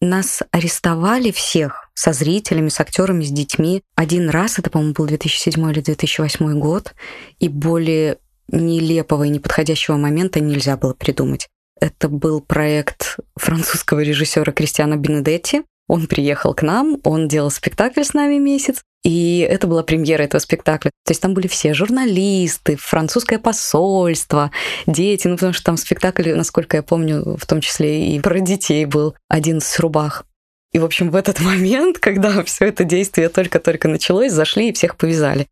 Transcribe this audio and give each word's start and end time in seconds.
Нас 0.00 0.42
арестовали 0.52 1.32
всех 1.32 1.90
со 1.94 2.12
зрителями, 2.12 2.68
с 2.68 2.80
актерами, 2.80 3.24
с 3.24 3.30
детьми. 3.30 3.82
Один 3.96 4.30
раз, 4.30 4.58
это, 4.58 4.70
по-моему, 4.70 4.94
был 4.94 5.06
2007 5.06 5.70
или 5.70 5.80
2008 5.80 6.58
год, 6.60 6.94
и 7.40 7.48
более 7.48 8.18
нелепого 8.50 9.24
и 9.24 9.28
неподходящего 9.28 9.96
момента 9.96 10.40
нельзя 10.40 10.76
было 10.76 10.94
придумать. 10.94 11.48
Это 11.80 12.08
был 12.08 12.40
проект 12.40 13.18
французского 13.36 14.00
режиссера 14.00 14.52
Кристиана 14.52 14.96
Бенедетти. 14.96 15.62
Он 15.88 16.06
приехал 16.06 16.54
к 16.54 16.62
нам, 16.62 16.98
он 17.02 17.28
делал 17.28 17.50
спектакль 17.50 18.02
с 18.02 18.14
нами 18.14 18.38
месяц, 18.38 18.82
и 19.04 19.46
это 19.48 19.66
была 19.66 19.82
премьера 19.82 20.22
этого 20.22 20.40
спектакля. 20.40 20.90
То 21.04 21.12
есть 21.12 21.22
там 21.22 21.34
были 21.34 21.46
все 21.46 21.72
журналисты, 21.72 22.76
французское 22.76 23.38
посольство, 23.38 24.50
дети, 24.86 25.28
ну 25.28 25.36
потому 25.36 25.52
что 25.52 25.64
там 25.64 25.76
спектакль, 25.76 26.32
насколько 26.32 26.76
я 26.76 26.82
помню, 26.82 27.36
в 27.36 27.46
том 27.46 27.60
числе 27.60 28.14
и 28.14 28.20
про 28.20 28.40
детей 28.40 28.84
был 28.84 29.14
один 29.28 29.60
с 29.60 29.78
рубах. 29.78 30.24
И, 30.72 30.78
в 30.78 30.84
общем, 30.84 31.10
в 31.10 31.16
этот 31.16 31.40
момент, 31.40 31.98
когда 31.98 32.42
все 32.44 32.66
это 32.66 32.84
действие 32.84 33.28
только-только 33.28 33.88
началось, 33.88 34.32
зашли 34.32 34.68
и 34.68 34.72
всех 34.72 34.96
повязали. 34.96 35.46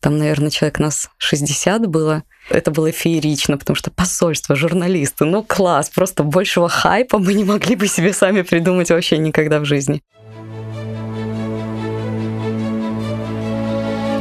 Там, 0.00 0.18
наверное, 0.18 0.50
человек 0.50 0.78
нас 0.78 1.08
60 1.18 1.86
было. 1.86 2.22
Это 2.50 2.70
было 2.70 2.92
феерично, 2.92 3.58
потому 3.58 3.74
что 3.74 3.90
посольство, 3.90 4.54
журналисты, 4.54 5.24
ну 5.24 5.42
класс, 5.42 5.90
просто 5.90 6.22
большего 6.22 6.68
хайпа 6.68 7.18
мы 7.18 7.34
не 7.34 7.44
могли 7.44 7.74
бы 7.74 7.88
себе 7.88 8.12
сами 8.12 8.42
придумать 8.42 8.90
вообще 8.90 9.18
никогда 9.18 9.58
в 9.58 9.64
жизни. 9.64 10.02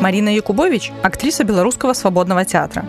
Марина 0.05 0.29
Якубович– 0.29 0.91
актриса 1.01 1.43
Белорусского 1.43 1.93
свободного 1.93 2.45
театра. 2.45 2.85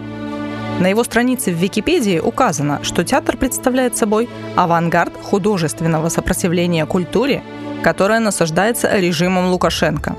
На 0.80 0.88
его 0.88 1.02
странице 1.02 1.50
в 1.50 1.54
Википедии 1.54 2.18
указано, 2.18 2.80
что 2.82 3.04
театр 3.04 3.38
представляет 3.38 3.96
собой 3.96 4.28
авангард 4.54 5.14
художественного 5.22 6.10
сопротивления 6.10 6.84
культуре, 6.84 7.42
которая 7.82 8.20
насаждается 8.20 8.94
режимом 8.98 9.46
Лукашенко. 9.46 10.14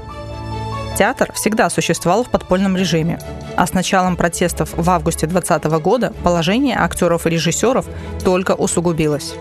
Театр 0.97 1.31
всегда 1.33 1.69
существовал 1.69 2.23
в 2.23 2.31
подпольном 2.31 2.75
режиме, 2.75 3.19
а 3.55 3.67
с 3.67 3.73
началом 3.73 4.15
протестов 4.15 4.73
в 4.75 4.89
августе 4.89 5.27
2020 5.27 5.79
года 5.79 6.13
положение 6.23 6.79
актеров 6.79 7.27
и 7.27 7.29
режиссеров 7.29 7.85
только 8.25 8.55
усугубилось. 8.55 9.35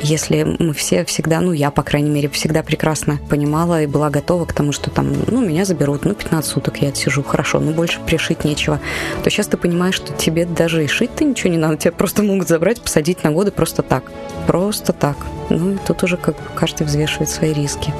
Если 0.00 0.44
мы 0.58 0.72
все 0.74 1.04
всегда, 1.04 1.40
ну 1.40 1.52
я, 1.52 1.70
по 1.72 1.82
крайней 1.82 2.10
мере, 2.10 2.28
всегда 2.28 2.62
прекрасно 2.62 3.18
понимала 3.28 3.82
и 3.82 3.86
была 3.86 4.10
готова 4.10 4.44
к 4.44 4.52
тому, 4.52 4.70
что 4.70 4.90
там, 4.90 5.12
ну, 5.26 5.44
меня 5.44 5.64
заберут, 5.64 6.04
ну, 6.04 6.14
15 6.14 6.48
суток 6.48 6.80
я 6.80 6.88
отсижу, 6.90 7.24
хорошо, 7.24 7.58
ну, 7.58 7.72
больше 7.72 7.98
пришить 8.06 8.44
нечего, 8.44 8.80
то 9.24 9.30
сейчас 9.30 9.48
ты 9.48 9.56
понимаешь, 9.56 9.96
что 9.96 10.12
тебе 10.12 10.46
даже 10.46 10.84
и 10.84 10.86
шить-то 10.86 11.24
ничего 11.24 11.50
не 11.50 11.58
надо, 11.58 11.76
тебя 11.76 11.92
просто 11.92 12.22
могут 12.22 12.48
забрать, 12.48 12.80
посадить 12.80 13.24
на 13.24 13.32
годы 13.32 13.50
просто 13.50 13.82
так. 13.82 14.04
Просто 14.46 14.92
так. 14.92 15.16
Ну, 15.50 15.74
и 15.74 15.78
тут 15.84 16.02
уже 16.04 16.16
как 16.16 16.36
каждый 16.54 16.86
взвешивает 16.86 17.28
свои 17.28 17.52
риски. 17.52 17.92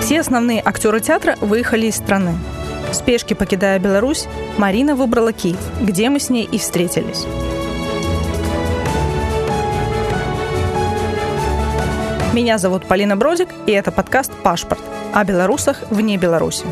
Все 0.00 0.20
основные 0.20 0.62
актеры 0.64 1.00
театра 1.00 1.36
выехали 1.40 1.86
из 1.86 1.96
страны. 1.96 2.34
В 2.90 2.94
спешке 2.94 3.34
покидая 3.34 3.78
Беларусь, 3.78 4.26
Марина 4.56 4.94
выбрала 4.94 5.32
Киев, 5.32 5.58
где 5.82 6.08
мы 6.08 6.20
с 6.20 6.30
ней 6.30 6.48
и 6.50 6.58
встретились. 6.58 7.26
Меня 12.38 12.56
зовут 12.58 12.86
Полина 12.86 13.16
Бродик, 13.16 13.48
и 13.66 13.72
это 13.72 13.90
подкаст 13.90 14.30
«Пашпорт» 14.44 14.80
о 15.12 15.24
белорусах 15.24 15.82
вне 15.90 16.16
Беларуси. 16.16 16.64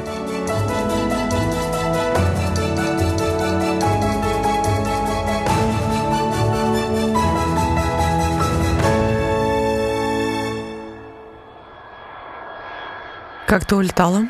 Как 13.48 13.64
ты 13.66 13.74
улетала? 13.74 14.28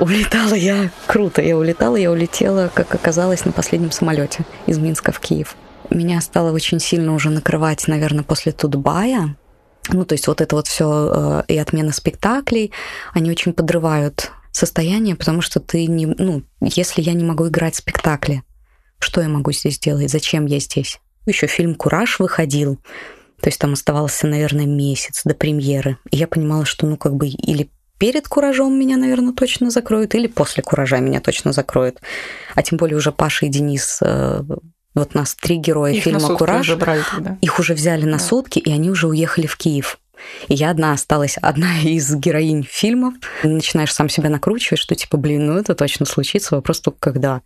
Улетала 0.00 0.54
я 0.54 0.90
круто. 1.06 1.42
Я 1.42 1.56
улетала, 1.56 1.94
я 1.94 2.10
улетела, 2.10 2.72
как 2.74 2.92
оказалось, 2.92 3.44
на 3.44 3.52
последнем 3.52 3.92
самолете 3.92 4.44
из 4.66 4.78
Минска 4.78 5.12
в 5.12 5.20
Киев. 5.20 5.54
Меня 5.90 6.20
стало 6.20 6.50
очень 6.50 6.80
сильно 6.80 7.14
уже 7.14 7.30
накрывать, 7.30 7.86
наверное, 7.86 8.24
после 8.24 8.50
Тутбая, 8.50 9.36
ну, 9.88 10.04
то 10.04 10.14
есть 10.14 10.26
вот 10.26 10.40
это 10.40 10.56
вот 10.56 10.66
все 10.66 11.42
э, 11.48 11.52
и 11.52 11.58
отмена 11.58 11.92
спектаклей, 11.92 12.72
они 13.12 13.30
очень 13.30 13.52
подрывают 13.52 14.30
состояние, 14.52 15.16
потому 15.16 15.42
что 15.42 15.60
ты 15.60 15.86
не, 15.86 16.06
ну, 16.06 16.42
если 16.60 17.02
я 17.02 17.12
не 17.12 17.24
могу 17.24 17.48
играть 17.48 17.76
спектакли, 17.76 18.42
что 18.98 19.20
я 19.20 19.28
могу 19.28 19.52
здесь 19.52 19.78
делать, 19.78 20.10
зачем 20.10 20.46
я 20.46 20.60
здесь? 20.60 21.00
Еще 21.26 21.46
фильм 21.46 21.74
«Кураж» 21.74 22.18
выходил, 22.20 22.76
то 23.40 23.48
есть 23.48 23.58
там 23.58 23.72
оставался, 23.72 24.26
наверное, 24.26 24.66
месяц 24.66 25.22
до 25.24 25.34
премьеры. 25.34 25.98
И 26.10 26.16
я 26.16 26.26
понимала, 26.28 26.64
что, 26.64 26.86
ну, 26.86 26.96
как 26.96 27.14
бы, 27.16 27.28
или 27.28 27.70
перед 27.98 28.28
«Куражом» 28.28 28.78
меня, 28.78 28.96
наверное, 28.96 29.34
точно 29.34 29.70
закроют, 29.70 30.14
или 30.14 30.26
после 30.26 30.62
«Куража» 30.62 30.98
меня 30.98 31.20
точно 31.20 31.52
закроют. 31.52 32.00
А 32.54 32.62
тем 32.62 32.78
более 32.78 32.96
уже 32.96 33.12
Паша 33.12 33.46
и 33.46 33.48
Денис 33.48 33.98
э, 34.02 34.42
вот 34.94 35.14
нас 35.14 35.34
три 35.34 35.56
героя 35.56 35.92
Их 35.92 36.04
фильма 36.04 36.36
«Кураж». 36.36 36.60
Уже 36.60 36.76
брали 36.76 37.02
тогда. 37.10 37.38
Их 37.40 37.58
уже 37.58 37.74
взяли 37.74 38.04
на 38.04 38.18
да. 38.18 38.24
сутки, 38.24 38.58
и 38.58 38.70
они 38.70 38.90
уже 38.90 39.08
уехали 39.08 39.46
в 39.46 39.56
Киев. 39.56 39.98
И 40.48 40.54
я 40.54 40.70
одна 40.70 40.92
осталась, 40.92 41.36
одна 41.38 41.78
из 41.82 42.14
героинь 42.14 42.66
фильмов. 42.68 43.14
Начинаешь 43.42 43.92
сам 43.92 44.08
себя 44.08 44.30
накручивать, 44.30 44.80
что 44.80 44.94
типа, 44.94 45.16
блин, 45.16 45.46
ну 45.46 45.58
это 45.58 45.74
точно 45.74 46.06
случится, 46.06 46.54
вопрос 46.54 46.80
только 46.80 46.98
когда. 46.98 47.42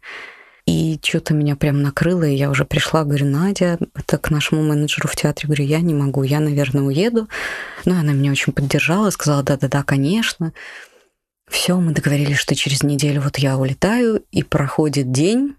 И 0.67 1.01
что-то 1.03 1.33
меня 1.33 1.57
прям 1.57 1.81
накрыло, 1.81 2.25
и 2.25 2.35
я 2.35 2.51
уже 2.51 2.67
пришла, 2.67 3.05
говорю, 3.05 3.25
Надя, 3.25 3.79
это 3.95 4.19
к 4.19 4.31
нашему 4.31 4.63
менеджеру 4.63 5.09
в 5.09 5.17
театре, 5.17 5.47
говорю, 5.47 5.65
я 5.65 5.81
не 5.81 5.95
могу, 5.95 6.23
я, 6.25 6.41
наверное, 6.41 6.83
уеду. 6.83 7.27
Ну, 7.87 7.99
она 7.99 8.13
меня 8.13 8.33
очень 8.33 8.53
поддержала, 8.53 9.09
сказала, 9.09 9.43
да-да-да, 9.43 9.83
конечно. 9.83 10.53
Все, 11.49 11.81
мы 11.81 11.93
договорились, 11.93 12.37
что 12.37 12.55
через 12.55 12.83
неделю 12.83 13.23
вот 13.23 13.39
я 13.39 13.57
улетаю, 13.57 14.23
и 14.31 14.43
проходит 14.43 15.11
день, 15.11 15.57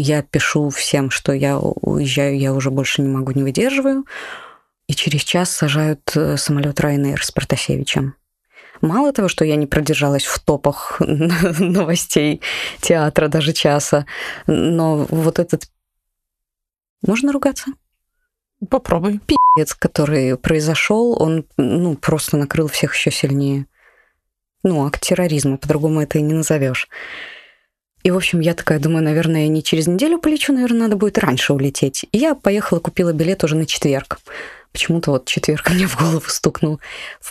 я 0.00 0.22
пишу 0.22 0.70
всем, 0.70 1.10
что 1.10 1.32
я 1.32 1.58
уезжаю, 1.58 2.38
я 2.38 2.52
уже 2.52 2.70
больше 2.70 3.02
не 3.02 3.08
могу, 3.08 3.32
не 3.32 3.42
выдерживаю. 3.42 4.04
И 4.86 4.94
через 4.94 5.22
час 5.22 5.50
сажают 5.50 6.12
э, 6.14 6.36
самолет 6.36 6.78
Ryanair 6.78 7.18
с 7.20 7.32
Протасевичем. 7.32 8.14
Мало 8.80 9.12
того, 9.12 9.28
что 9.28 9.44
я 9.44 9.56
не 9.56 9.66
продержалась 9.66 10.24
в 10.24 10.38
топах 10.38 11.00
новостей 11.00 12.40
театра 12.80 13.28
даже 13.28 13.52
часа, 13.52 14.06
но 14.46 15.06
вот 15.10 15.38
этот... 15.38 15.64
Можно 17.06 17.32
ругаться? 17.32 17.72
Попробуй. 18.70 19.20
Пиздец, 19.26 19.74
который 19.74 20.36
произошел, 20.36 21.20
он 21.20 21.46
ну, 21.56 21.96
просто 21.96 22.36
накрыл 22.36 22.68
всех 22.68 22.94
еще 22.94 23.10
сильнее. 23.10 23.66
Ну, 24.62 24.84
акт 24.86 25.00
терроризма, 25.00 25.58
по-другому 25.58 26.00
это 26.00 26.18
и 26.18 26.22
не 26.22 26.34
назовешь. 26.34 26.88
И, 28.06 28.10
в 28.12 28.16
общем, 28.16 28.38
я 28.38 28.54
такая 28.54 28.78
думаю, 28.78 29.02
наверное, 29.02 29.48
не 29.48 29.64
через 29.64 29.88
неделю 29.88 30.20
полечу, 30.20 30.52
наверное, 30.52 30.82
надо 30.82 30.94
будет 30.94 31.18
раньше 31.18 31.52
улететь. 31.52 32.06
И 32.12 32.18
я 32.18 32.36
поехала, 32.36 32.78
купила 32.78 33.12
билет 33.12 33.42
уже 33.42 33.56
на 33.56 33.66
четверг. 33.66 34.20
Почему-то 34.70 35.10
вот 35.10 35.24
четверг 35.24 35.68
мне 35.74 35.88
в 35.88 35.98
голову 35.98 36.22
стукнул. 36.28 36.78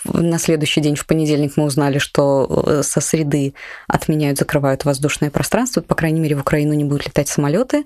На 0.04 0.38
следующий 0.38 0.82
день, 0.82 0.98
в 0.98 1.06
понедельник, 1.06 1.54
мы 1.56 1.64
узнали, 1.64 1.98
что 1.98 2.66
э, 2.68 2.84
со 2.84 3.00
среды 3.00 3.54
отменяют, 3.88 4.38
закрывают 4.38 4.84
воздушное 4.84 5.30
пространство. 5.30 5.80
По 5.80 5.96
крайней 5.96 6.20
мере, 6.20 6.36
в 6.36 6.42
Украину 6.42 6.74
не 6.74 6.84
будут 6.84 7.06
летать 7.06 7.30
самолеты. 7.30 7.86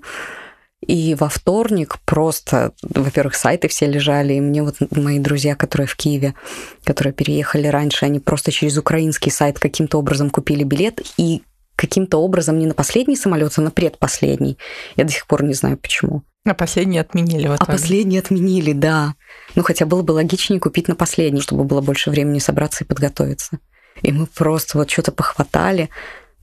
И 0.84 1.14
во 1.14 1.28
вторник 1.28 1.98
просто, 2.04 2.72
во-первых, 2.82 3.36
сайты 3.36 3.68
все 3.68 3.86
лежали, 3.86 4.32
и 4.32 4.40
мне 4.40 4.64
вот 4.64 4.78
мои 4.90 5.20
друзья, 5.20 5.54
которые 5.54 5.86
в 5.86 5.94
Киеве, 5.94 6.34
которые 6.82 7.12
переехали 7.12 7.68
раньше, 7.68 8.06
они 8.06 8.18
просто 8.18 8.50
через 8.50 8.78
украинский 8.78 9.30
сайт 9.30 9.60
каким-то 9.60 9.98
образом 9.98 10.30
купили 10.30 10.64
билет, 10.64 11.02
и 11.18 11.42
каким-то 11.80 12.18
образом 12.18 12.58
не 12.58 12.66
на 12.66 12.74
последний 12.74 13.16
самолет, 13.16 13.52
а 13.56 13.62
на 13.62 13.70
предпоследний. 13.70 14.58
Я 14.96 15.04
до 15.04 15.12
сих 15.12 15.26
пор 15.26 15.44
не 15.44 15.54
знаю, 15.54 15.78
почему. 15.78 16.22
А 16.44 16.54
последний 16.54 16.98
отменили 16.98 17.48
в 17.48 17.56
итоге. 17.56 17.62
А 17.62 17.72
последний 17.72 18.18
отменили, 18.18 18.72
да. 18.72 19.14
Ну, 19.54 19.62
хотя 19.62 19.86
было 19.86 20.02
бы 20.02 20.12
логичнее 20.12 20.60
купить 20.60 20.88
на 20.88 20.94
последний, 20.94 21.40
чтобы 21.40 21.64
было 21.64 21.80
больше 21.80 22.10
времени 22.10 22.38
собраться 22.38 22.84
и 22.84 22.86
подготовиться. 22.86 23.58
И 24.02 24.12
мы 24.12 24.26
просто 24.26 24.78
вот 24.78 24.90
что-то 24.90 25.12
похватали, 25.12 25.88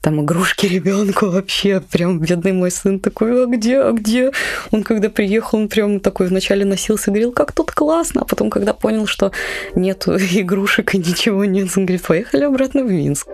там 0.01 0.23
игрушки 0.23 0.65
ребенку 0.67 1.27
вообще, 1.27 1.81
прям 1.81 2.19
бедный 2.19 2.53
мой 2.53 2.71
сын 2.71 2.99
такой, 2.99 3.43
а 3.43 3.45
где, 3.47 3.79
а 3.79 3.91
где? 3.91 4.31
Он 4.71 4.83
когда 4.83 5.09
приехал, 5.09 5.59
он 5.59 5.67
прям 5.67 5.99
такой 5.99 6.27
вначале 6.27 6.65
носился, 6.65 7.11
говорил, 7.11 7.31
как 7.31 7.51
тут 7.51 7.71
классно, 7.71 8.21
а 8.21 8.25
потом, 8.25 8.49
когда 8.49 8.73
понял, 8.73 9.05
что 9.05 9.31
нет 9.75 10.07
игрушек 10.07 10.95
и 10.95 10.97
ничего 10.97 11.45
нет, 11.45 11.69
он 11.75 11.85
говорит, 11.85 12.05
поехали 12.05 12.43
обратно 12.43 12.83
в 12.83 12.91
Минск. 12.91 13.27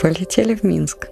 Полетели 0.00 0.54
в 0.54 0.62
Минск. 0.64 1.08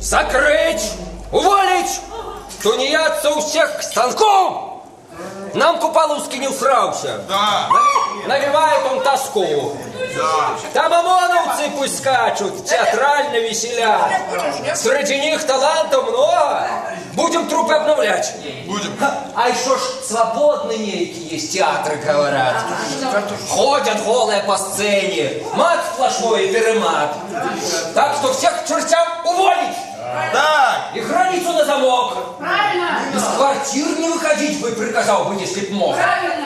Закрыть, 0.00 0.92
уволить, 1.30 2.00
тунеядца 2.62 3.30
у 3.30 3.40
всех 3.40 3.78
к 3.78 3.82
станку! 3.82 4.71
Нам 5.54 5.78
Куполуский 5.78 6.38
не 6.38 6.48
усрался. 6.48 7.20
Да. 7.28 7.68
Навевает 8.26 8.80
он 8.90 9.02
тоску. 9.02 9.76
Да. 10.16 10.50
Там 10.72 10.92
ОМОНовцы 10.92 11.70
пусть 11.76 11.98
скачут, 11.98 12.64
театрально 12.64 13.36
веселят. 13.36 14.10
Среди 14.74 15.18
них 15.18 15.44
талантов 15.46 16.08
много. 16.08 16.68
Будем 17.14 17.46
трупы 17.48 17.74
обновлять. 17.74 18.32
Будем. 18.66 18.96
А 19.34 19.48
еще 19.48 19.76
ж 19.76 19.80
свободные 20.08 20.78
некие 20.78 21.28
есть 21.28 21.52
театры, 21.52 21.96
говорят. 21.96 22.56
Ходят 23.50 24.02
голые 24.04 24.42
по 24.44 24.56
сцене. 24.56 25.42
Мат 25.54 25.80
сплошной 25.92 26.46
и 26.46 26.52
перемат. 26.52 27.14
Так 27.94 28.14
что 28.16 28.32
всех 28.32 28.64
к 28.64 28.66
чертям 28.68 29.06
уволить. 29.26 29.76
Так. 30.32 30.96
И 30.96 31.00
границу 31.00 31.52
на 31.52 31.64
замок. 31.64 32.38
Правильно! 32.38 33.00
Из 33.14 33.22
квартир 33.36 33.98
не 33.98 34.08
выходить 34.08 34.60
бы, 34.60 34.72
приказал 34.72 35.24
бы, 35.26 35.34
если 35.34 35.66
б 35.66 35.74
мог. 35.74 35.94
Правильно! 35.94 36.42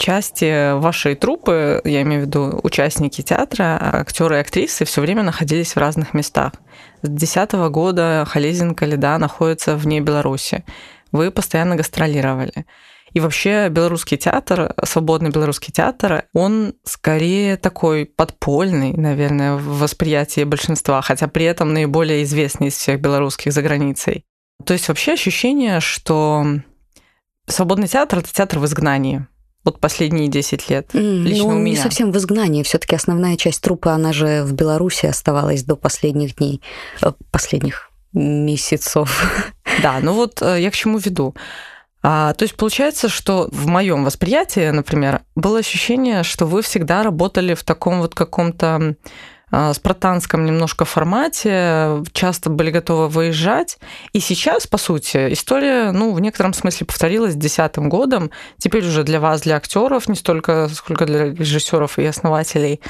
части 0.00 0.72
вашей 0.72 1.14
труппы, 1.14 1.80
я 1.84 2.02
имею 2.02 2.22
в 2.22 2.24
виду 2.24 2.60
участники 2.64 3.20
театра, 3.20 3.78
актеры 3.80 4.36
и 4.36 4.40
актрисы, 4.40 4.84
все 4.84 5.00
время 5.02 5.22
находились 5.22 5.76
в 5.76 5.78
разных 5.78 6.14
местах. 6.14 6.54
С 7.02 7.08
2010 7.08 7.52
года 7.70 8.26
Халезин 8.26 8.74
Каледа 8.74 9.18
находится 9.18 9.76
вне 9.76 10.00
Беларуси. 10.00 10.64
Вы 11.12 11.30
постоянно 11.30 11.76
гастролировали. 11.76 12.66
И 13.12 13.20
вообще 13.20 13.68
белорусский 13.68 14.16
театр, 14.16 14.74
свободный 14.84 15.30
белорусский 15.30 15.72
театр, 15.72 16.24
он 16.32 16.74
скорее 16.84 17.56
такой 17.56 18.06
подпольный, 18.06 18.92
наверное, 18.92 19.56
в 19.56 19.78
восприятии 19.78 20.44
большинства, 20.44 21.02
хотя 21.02 21.28
при 21.28 21.44
этом 21.44 21.72
наиболее 21.72 22.22
известный 22.22 22.68
из 22.68 22.74
всех 22.74 23.00
белорусских 23.00 23.52
за 23.52 23.62
границей. 23.62 24.24
То 24.64 24.72
есть 24.72 24.88
вообще 24.88 25.12
ощущение, 25.12 25.80
что 25.80 26.44
свободный 27.46 27.88
театр— 27.88 28.18
это 28.20 28.32
театр 28.32 28.58
в 28.58 28.66
изгнании 28.66 29.26
вот 29.64 29.80
последние 29.80 30.28
10 30.28 30.70
лет? 30.70 30.88
Лично 30.92 31.44
ну, 31.44 31.48
у 31.48 31.54
меня. 31.54 31.72
не 31.72 31.76
совсем 31.76 32.12
в 32.12 32.16
изгнании. 32.16 32.62
все 32.62 32.78
таки 32.78 32.94
основная 32.94 33.36
часть 33.36 33.60
трупа, 33.62 33.92
она 33.92 34.12
же 34.12 34.42
в 34.44 34.52
Беларуси 34.52 35.06
оставалась 35.06 35.64
до 35.64 35.76
последних 35.76 36.36
дней, 36.36 36.62
э, 37.02 37.12
последних 37.30 37.90
месяцев. 38.12 39.52
Да, 39.82 40.00
ну 40.02 40.14
вот 40.14 40.42
э, 40.42 40.60
я 40.60 40.70
к 40.70 40.74
чему 40.74 40.98
веду. 40.98 41.34
А, 42.02 42.32
то 42.34 42.44
есть 42.44 42.56
получается, 42.56 43.08
что 43.08 43.48
в 43.52 43.66
моем 43.66 44.04
восприятии, 44.04 44.70
например, 44.70 45.22
было 45.34 45.58
ощущение, 45.58 46.22
что 46.22 46.46
вы 46.46 46.62
всегда 46.62 47.02
работали 47.02 47.54
в 47.54 47.62
таком 47.62 48.00
вот 48.00 48.14
каком-то 48.14 48.96
а, 49.52 49.74
спартанском 49.74 50.44
немножко 50.44 50.84
формате, 50.84 52.02
часто 52.12 52.50
были 52.50 52.70
готовы 52.70 53.08
выезжать. 53.08 53.78
И 54.12 54.20
сейчас, 54.20 54.66
по 54.66 54.78
сути, 54.78 55.32
история, 55.32 55.90
ну, 55.92 56.12
в 56.12 56.20
некотором 56.20 56.54
смысле 56.54 56.86
повторилась 56.86 57.32
с 57.32 57.36
десятым 57.36 57.88
годом. 57.88 58.30
Теперь 58.58 58.86
уже 58.86 59.02
для 59.02 59.20
вас, 59.20 59.42
для 59.42 59.56
актеров, 59.56 60.08
не 60.08 60.14
столько, 60.14 60.68
сколько 60.68 61.04
для 61.04 61.32
режиссеров 61.32 61.98
и 61.98 62.06
основателей. 62.06 62.80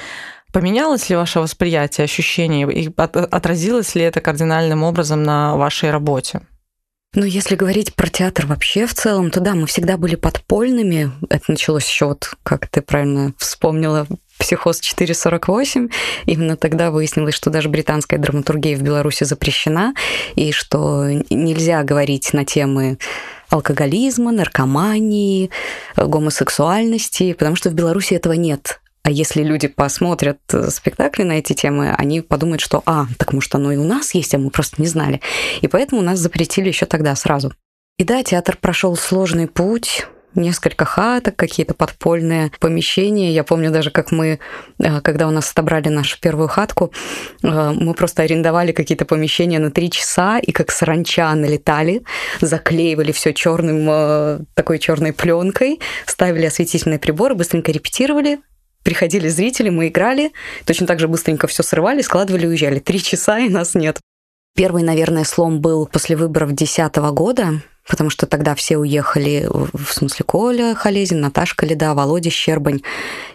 Поменялось 0.52 1.08
ли 1.08 1.16
ваше 1.16 1.40
восприятие, 1.40 2.04
ощущение, 2.04 2.70
и 2.70 2.92
отразилось 2.96 3.94
ли 3.94 4.02
это 4.02 4.20
кардинальным 4.20 4.82
образом 4.82 5.22
на 5.22 5.56
вашей 5.56 5.90
работе? 5.90 6.42
Ну, 7.12 7.24
если 7.24 7.56
говорить 7.56 7.94
про 7.96 8.08
театр 8.08 8.46
вообще 8.46 8.86
в 8.86 8.94
целом, 8.94 9.32
то 9.32 9.40
да, 9.40 9.54
мы 9.56 9.66
всегда 9.66 9.96
были 9.96 10.14
подпольными. 10.14 11.10
Это 11.28 11.44
началось 11.48 11.88
еще 11.88 12.06
вот, 12.06 12.34
как 12.44 12.68
ты 12.68 12.82
правильно 12.82 13.34
вспомнила, 13.36 14.06
«Психоз 14.38 14.80
448». 14.80 15.90
Именно 16.26 16.56
тогда 16.56 16.92
выяснилось, 16.92 17.34
что 17.34 17.50
даже 17.50 17.68
британская 17.68 18.16
драматургия 18.16 18.76
в 18.76 18.82
Беларуси 18.82 19.24
запрещена, 19.24 19.94
и 20.36 20.52
что 20.52 21.06
нельзя 21.30 21.82
говорить 21.82 22.32
на 22.32 22.44
темы 22.44 22.98
алкоголизма, 23.48 24.30
наркомании, 24.30 25.50
гомосексуальности, 25.96 27.32
потому 27.32 27.56
что 27.56 27.70
в 27.70 27.74
Беларуси 27.74 28.14
этого 28.14 28.34
нет. 28.34 28.79
А 29.02 29.10
если 29.10 29.42
люди 29.42 29.68
посмотрят 29.68 30.38
спектакли 30.68 31.22
на 31.22 31.32
эти 31.32 31.52
темы, 31.52 31.94
они 31.96 32.20
подумают, 32.20 32.60
что 32.60 32.82
«а, 32.86 33.06
так 33.18 33.32
может 33.32 33.54
оно 33.54 33.72
и 33.72 33.76
у 33.76 33.84
нас 33.84 34.14
есть, 34.14 34.34
а 34.34 34.38
мы 34.38 34.50
просто 34.50 34.80
не 34.80 34.88
знали». 34.88 35.20
И 35.62 35.68
поэтому 35.68 36.02
нас 36.02 36.18
запретили 36.18 36.68
еще 36.68 36.86
тогда 36.86 37.14
сразу. 37.16 37.52
И 37.98 38.04
да, 38.04 38.22
театр 38.22 38.56
прошел 38.60 38.96
сложный 38.96 39.46
путь, 39.46 40.06
несколько 40.34 40.84
хаток, 40.84 41.36
какие-то 41.36 41.74
подпольные 41.74 42.50
помещения. 42.60 43.32
Я 43.32 43.44
помню 43.44 43.70
даже, 43.70 43.90
как 43.90 44.12
мы, 44.12 44.38
э, 44.78 45.00
когда 45.00 45.26
у 45.26 45.30
нас 45.30 45.50
отобрали 45.50 45.88
нашу 45.88 46.20
первую 46.20 46.48
хатку, 46.48 46.92
э, 47.42 47.72
мы 47.74 47.94
просто 47.94 48.22
арендовали 48.22 48.72
какие-то 48.72 49.04
помещения 49.04 49.58
на 49.58 49.70
три 49.70 49.90
часа 49.90 50.38
и 50.38 50.52
как 50.52 50.70
саранча 50.70 51.34
налетали, 51.34 52.02
заклеивали 52.40 53.12
все 53.12 53.32
черным, 53.32 53.86
э, 53.88 54.38
такой 54.54 54.78
черной 54.78 55.12
пленкой, 55.12 55.80
ставили 56.06 56.46
осветительные 56.46 56.98
приборы, 56.98 57.34
быстренько 57.34 57.72
репетировали, 57.72 58.38
приходили 58.82 59.28
зрители, 59.28 59.68
мы 59.68 59.88
играли, 59.88 60.32
точно 60.64 60.86
так 60.86 61.00
же 61.00 61.08
быстренько 61.08 61.46
все 61.46 61.62
срывали, 61.62 62.02
складывали, 62.02 62.46
уезжали. 62.46 62.78
Три 62.78 63.02
часа, 63.02 63.38
и 63.38 63.48
нас 63.48 63.74
нет. 63.74 64.00
Первый, 64.54 64.82
наверное, 64.82 65.24
слом 65.24 65.60
был 65.60 65.86
после 65.86 66.16
выборов 66.16 66.48
2010 66.48 66.96
года, 67.14 67.62
потому 67.88 68.10
что 68.10 68.26
тогда 68.26 68.54
все 68.54 68.78
уехали, 68.78 69.46
в 69.48 69.92
смысле 69.92 70.24
Коля 70.24 70.74
Халезин, 70.74 71.20
Наташка 71.20 71.66
Леда, 71.66 71.94
Володя 71.94 72.30
Щербань 72.30 72.80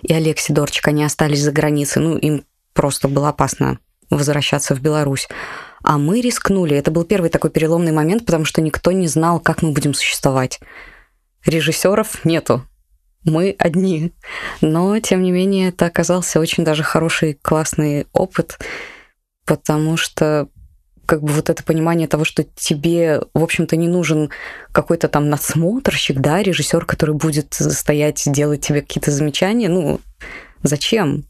и 0.01 0.13
Олег 0.13 0.39
Сидорчик, 0.39 0.88
они 0.88 1.03
остались 1.03 1.42
за 1.42 1.51
границей, 1.51 2.01
ну, 2.01 2.18
им 2.18 2.44
просто 2.74 3.07
было 3.07 3.30
опасно 3.30 3.80
возвращаться 4.09 4.75
в 4.75 4.81
Беларусь. 4.81 5.27
А 5.83 5.98
мы 5.98 6.21
рискнули. 6.21 6.75
Это 6.75 6.91
был 6.91 7.03
первый 7.03 7.30
такой 7.30 7.50
переломный 7.50 7.91
момент, 7.91 8.25
потому 8.25 8.45
что 8.45 8.62
никто 8.62 8.91
не 8.91 9.07
знал, 9.07 9.39
как 9.39 9.62
мы 9.62 9.71
будем 9.71 9.94
существовать. 9.94 10.59
Режиссеров 11.45 12.25
нету. 12.25 12.68
Мы 13.25 13.56
одни. 13.57 14.13
Но, 14.62 15.00
тем 15.00 15.24
не 15.24 15.31
менее, 15.31 15.69
это 15.69 15.88
оказался 15.88 16.39
очень 16.39 16.63
даже 16.63 16.83
хороший, 16.83 17.38
классный 17.42 18.07
опыт, 18.13 18.60
потому 19.45 19.98
что 19.98 20.48
как 21.06 21.22
бы 21.22 21.33
вот 21.33 21.50
это 21.50 21.63
понимание 21.63 22.07
того, 22.07 22.24
что 22.24 22.44
тебе, 22.44 23.22
в 23.33 23.44
общем-то, 23.44 23.75
не 23.75 23.88
нужен 23.88 24.31
какой-то 24.72 25.07
там 25.07 25.30
надсмотрщик, 25.30 26.19
да, 26.19 26.42
режиссер, 26.42 26.86
который 26.86 27.16
будет 27.16 27.54
стоять, 27.54 28.24
делать 28.25 28.62
тебе 28.62 28.81
какие-то 28.81 29.12
замечания. 29.12 29.69
Ну, 29.69 30.00
зачем? 30.63 31.25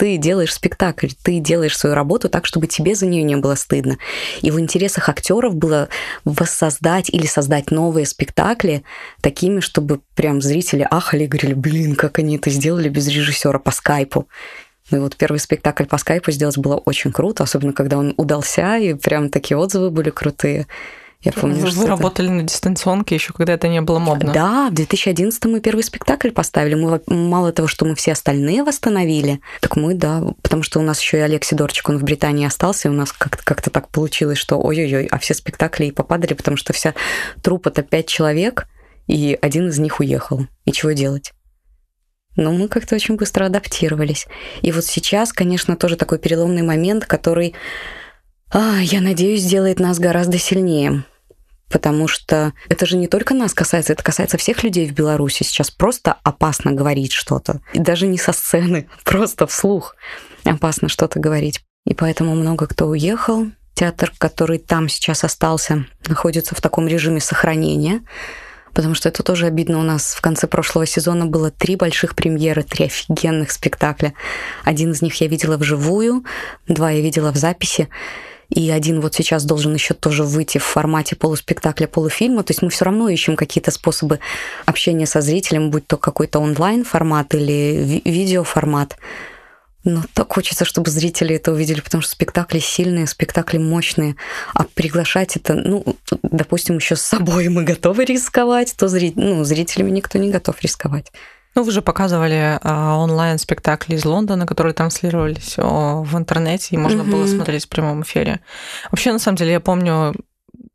Ты 0.00 0.16
делаешь 0.16 0.54
спектакль, 0.54 1.08
ты 1.22 1.40
делаешь 1.40 1.76
свою 1.76 1.94
работу 1.94 2.30
так, 2.30 2.46
чтобы 2.46 2.66
тебе 2.66 2.94
за 2.94 3.04
нее 3.04 3.22
не 3.22 3.36
было 3.36 3.54
стыдно. 3.54 3.98
И 4.40 4.50
в 4.50 4.58
интересах 4.58 5.10
актеров 5.10 5.54
было 5.54 5.90
воссоздать 6.24 7.10
или 7.10 7.26
создать 7.26 7.70
новые 7.70 8.06
спектакли 8.06 8.82
такими, 9.20 9.60
чтобы 9.60 10.00
прям 10.14 10.40
зрители 10.40 10.88
ахали 10.90 11.24
и 11.24 11.26
говорили, 11.26 11.52
блин, 11.52 11.96
как 11.96 12.18
они 12.18 12.38
это 12.38 12.48
сделали 12.48 12.88
без 12.88 13.08
режиссера 13.08 13.58
по 13.58 13.72
скайпу. 13.72 14.26
Ну 14.90 14.96
и 14.96 15.00
вот 15.02 15.16
первый 15.16 15.36
спектакль 15.36 15.84
по 15.84 15.98
скайпу 15.98 16.30
сделать 16.30 16.56
было 16.56 16.76
очень 16.76 17.12
круто, 17.12 17.42
особенно 17.42 17.74
когда 17.74 17.98
он 17.98 18.14
удался, 18.16 18.78
и 18.78 18.94
прям 18.94 19.28
такие 19.28 19.58
отзывы 19.58 19.90
были 19.90 20.08
крутые. 20.08 20.66
Я 21.22 21.32
помню, 21.32 21.56
Вы 21.56 21.70
что 21.70 21.86
работали 21.86 22.28
это... 22.28 22.34
на 22.34 22.42
дистанционке 22.44 23.14
еще, 23.14 23.34
когда 23.34 23.52
это 23.52 23.68
не 23.68 23.82
было 23.82 23.98
модно. 23.98 24.32
Да, 24.32 24.68
в 24.70 24.74
2011 24.74 25.44
мы 25.44 25.60
первый 25.60 25.82
спектакль 25.82 26.30
поставили. 26.30 26.74
Мы 26.74 27.02
мало 27.08 27.52
того, 27.52 27.68
что 27.68 27.84
мы 27.84 27.94
все 27.94 28.12
остальные 28.12 28.64
восстановили, 28.64 29.40
так 29.60 29.76
мы, 29.76 29.94
да, 29.94 30.22
потому 30.40 30.62
что 30.62 30.80
у 30.80 30.82
нас 30.82 30.98
еще 31.00 31.18
и 31.18 31.20
Олег 31.20 31.44
Сидорчик, 31.44 31.90
он 31.90 31.98
в 31.98 32.04
Британии 32.04 32.46
остался, 32.46 32.88
и 32.88 32.90
у 32.90 32.94
нас 32.94 33.12
как-то 33.12 33.44
как 33.44 33.60
так 33.60 33.88
получилось, 33.88 34.38
что 34.38 34.58
ой-ой-ой, 34.58 35.06
а 35.06 35.18
все 35.18 35.34
спектакли 35.34 35.86
и 35.86 35.92
попадали, 35.92 36.32
потому 36.32 36.56
что 36.56 36.72
вся 36.72 36.94
труппа-то 37.42 37.82
пять 37.82 38.06
человек, 38.06 38.66
и 39.06 39.38
один 39.42 39.68
из 39.68 39.78
них 39.78 40.00
уехал. 40.00 40.46
И 40.64 40.72
чего 40.72 40.92
делать? 40.92 41.32
но 42.36 42.52
мы 42.52 42.68
как-то 42.68 42.94
очень 42.94 43.16
быстро 43.16 43.46
адаптировались. 43.46 44.26
И 44.62 44.72
вот 44.72 44.84
сейчас, 44.84 45.32
конечно, 45.32 45.76
тоже 45.76 45.96
такой 45.96 46.18
переломный 46.18 46.62
момент, 46.62 47.04
который, 47.04 47.54
а, 48.50 48.78
я 48.80 49.00
надеюсь, 49.00 49.42
сделает 49.42 49.78
нас 49.78 49.98
гораздо 49.98 50.38
сильнее. 50.38 51.04
Потому 51.70 52.08
что 52.08 52.52
это 52.68 52.84
же 52.84 52.96
не 52.96 53.06
только 53.06 53.32
нас 53.32 53.54
касается, 53.54 53.92
это 53.92 54.02
касается 54.02 54.36
всех 54.36 54.62
людей 54.64 54.88
в 54.88 54.92
Беларуси. 54.92 55.44
Сейчас 55.44 55.70
просто 55.70 56.16
опасно 56.22 56.72
говорить 56.72 57.12
что-то. 57.12 57.60
И 57.72 57.78
даже 57.78 58.06
не 58.06 58.18
со 58.18 58.32
сцены, 58.32 58.88
просто 59.04 59.46
вслух 59.46 59.94
опасно 60.44 60.88
что-то 60.88 61.20
говорить. 61.20 61.60
И 61.86 61.94
поэтому 61.94 62.34
много 62.34 62.66
кто 62.66 62.86
уехал. 62.86 63.46
Театр, 63.74 64.12
который 64.18 64.58
там 64.58 64.88
сейчас 64.88 65.24
остался, 65.24 65.86
находится 66.06 66.54
в 66.54 66.60
таком 66.60 66.86
режиме 66.86 67.20
сохранения 67.20 68.02
потому 68.72 68.94
что 68.94 69.08
это 69.08 69.22
тоже 69.22 69.46
обидно. 69.46 69.78
У 69.78 69.82
нас 69.82 70.14
в 70.14 70.20
конце 70.20 70.46
прошлого 70.46 70.86
сезона 70.86 71.26
было 71.26 71.50
три 71.50 71.76
больших 71.76 72.14
премьеры, 72.14 72.62
три 72.62 72.86
офигенных 72.86 73.50
спектакля. 73.50 74.14
Один 74.64 74.92
из 74.92 75.02
них 75.02 75.20
я 75.20 75.28
видела 75.28 75.56
вживую, 75.56 76.24
два 76.66 76.90
я 76.90 77.00
видела 77.00 77.32
в 77.32 77.36
записи. 77.36 77.88
И 78.50 78.68
один 78.70 79.00
вот 79.00 79.14
сейчас 79.14 79.44
должен 79.44 79.72
еще 79.74 79.94
тоже 79.94 80.24
выйти 80.24 80.58
в 80.58 80.64
формате 80.64 81.16
полуспектакля, 81.16 81.86
полуфильма. 81.86 82.42
То 82.42 82.50
есть 82.50 82.62
мы 82.62 82.70
все 82.70 82.84
равно 82.84 83.08
ищем 83.08 83.36
какие-то 83.36 83.70
способы 83.70 84.18
общения 84.66 85.06
со 85.06 85.20
зрителем, 85.20 85.70
будь 85.70 85.86
то 85.86 85.96
какой-то 85.96 86.40
онлайн-формат 86.40 87.34
или 87.34 88.02
ви- 88.02 88.02
видеоформат. 88.04 88.96
Но 89.84 90.02
так 90.12 90.32
хочется, 90.32 90.64
чтобы 90.64 90.90
зрители 90.90 91.36
это 91.36 91.52
увидели, 91.52 91.80
потому 91.80 92.02
что 92.02 92.12
спектакли 92.12 92.58
сильные, 92.58 93.06
спектакли 93.06 93.56
мощные. 93.56 94.16
А 94.52 94.64
приглашать 94.64 95.36
это, 95.36 95.54
ну, 95.54 95.96
допустим, 96.22 96.76
еще 96.76 96.96
с 96.96 97.02
собой 97.02 97.48
мы 97.48 97.62
готовы 97.62 98.04
рисковать, 98.04 98.74
то 98.76 98.88
зри... 98.88 99.12
ну, 99.14 99.42
зрителями 99.44 99.90
никто 99.90 100.18
не 100.18 100.30
готов 100.30 100.60
рисковать. 100.60 101.12
Ну, 101.54 101.62
вы 101.62 101.72
же 101.72 101.82
показывали 101.82 102.58
а, 102.62 102.96
онлайн-спектакли 102.96 103.96
из 103.96 104.04
Лондона, 104.04 104.46
которые 104.46 104.72
транслировались 104.72 105.56
о, 105.58 106.02
в 106.02 106.16
интернете, 106.16 106.68
и 106.70 106.78
можно 106.78 107.02
mm-hmm. 107.02 107.10
было 107.10 107.26
смотреть 107.26 107.66
в 107.66 107.68
прямом 107.68 108.02
эфире. 108.02 108.40
Вообще, 108.90 109.12
на 109.12 109.18
самом 109.18 109.36
деле, 109.36 109.52
я 109.52 109.60
помню, 109.60 110.14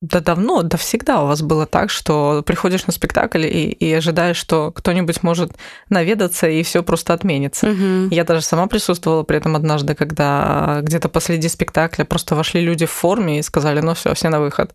да 0.02 0.20
давно, 0.20 0.62
да 0.62 0.78
всегда 0.78 1.24
у 1.24 1.28
вас 1.28 1.42
было 1.42 1.66
так, 1.66 1.90
что 1.90 2.44
приходишь 2.46 2.86
на 2.86 2.94
спектакль 2.94 3.46
и, 3.46 3.70
и 3.70 3.94
ожидаешь, 3.94 4.38
что 4.38 4.72
кто-нибудь 4.72 5.24
может 5.24 5.54
наведаться 5.90 6.48
и 6.48 6.64
все 6.64 6.84
просто 6.84 7.14
отменится. 7.14 7.70
Угу. 7.70 8.10
Я 8.12 8.24
даже 8.24 8.42
сама 8.42 8.68
присутствовала 8.68 9.24
при 9.24 9.38
этом 9.38 9.56
однажды, 9.56 9.96
когда 9.96 10.80
где-то 10.82 11.10
посреди 11.10 11.48
спектакля 11.48 12.04
просто 12.04 12.36
вошли 12.36 12.62
люди 12.62 12.86
в 12.86 12.92
форме 12.92 13.40
и 13.40 13.44
сказали, 13.44 13.80
ну 13.80 13.94
все, 13.94 14.14
все 14.14 14.30
на 14.30 14.40
выход. 14.40 14.74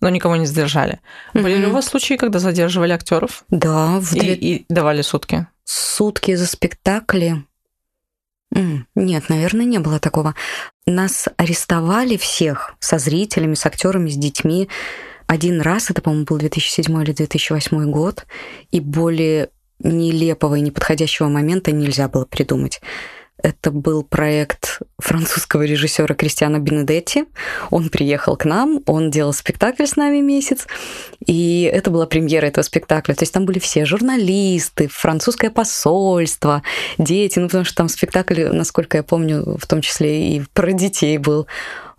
Но 0.00 0.08
никого 0.08 0.36
не 0.36 0.46
задержали. 0.46 1.00
Угу. 1.34 1.42
Были 1.42 1.56
ли 1.56 1.66
у 1.66 1.72
вас 1.72 1.86
случаи, 1.86 2.14
когда 2.14 2.38
задерживали 2.38 2.92
актеров? 2.92 3.44
Да. 3.48 3.98
В... 4.00 4.14
И, 4.14 4.32
и 4.32 4.66
давали 4.68 5.02
сутки? 5.02 5.46
Сутки 5.64 6.34
за 6.34 6.46
спектакли. 6.46 7.44
Нет, 8.94 9.28
наверное, 9.28 9.66
не 9.66 9.78
было 9.78 9.98
такого. 10.00 10.34
Нас 10.86 11.28
арестовали 11.36 12.16
всех 12.16 12.74
со 12.80 12.98
зрителями, 12.98 13.54
с 13.54 13.66
актерами, 13.66 14.08
с 14.08 14.16
детьми. 14.16 14.68
Один 15.26 15.60
раз, 15.60 15.90
это, 15.90 16.00
по-моему, 16.00 16.24
был 16.24 16.38
2007 16.38 17.02
или 17.02 17.12
2008 17.12 17.90
год, 17.90 18.26
и 18.70 18.80
более 18.80 19.50
нелепого 19.80 20.56
и 20.56 20.60
неподходящего 20.60 21.28
момента 21.28 21.70
нельзя 21.72 22.08
было 22.08 22.24
придумать. 22.24 22.80
Это 23.40 23.70
был 23.70 24.02
проект 24.02 24.80
французского 24.98 25.62
режиссера 25.62 26.14
Кристиана 26.14 26.58
Бенедетти. 26.58 27.26
Он 27.70 27.88
приехал 27.88 28.36
к 28.36 28.44
нам, 28.44 28.80
он 28.86 29.10
делал 29.10 29.32
спектакль 29.32 29.86
с 29.86 29.96
нами 29.96 30.20
месяц, 30.20 30.66
и 31.24 31.70
это 31.72 31.90
была 31.90 32.06
премьера 32.06 32.46
этого 32.46 32.64
спектакля. 32.64 33.14
То 33.14 33.22
есть 33.22 33.32
там 33.32 33.44
были 33.44 33.58
все 33.58 33.84
журналисты, 33.84 34.88
французское 34.88 35.50
посольство, 35.50 36.62
дети, 36.98 37.38
ну 37.38 37.46
потому 37.46 37.64
что 37.64 37.76
там 37.76 37.88
спектакль, 37.88 38.44
насколько 38.48 38.96
я 38.96 39.02
помню, 39.02 39.56
в 39.58 39.66
том 39.66 39.80
числе 39.80 40.36
и 40.36 40.42
про 40.52 40.72
детей 40.72 41.18
был 41.18 41.46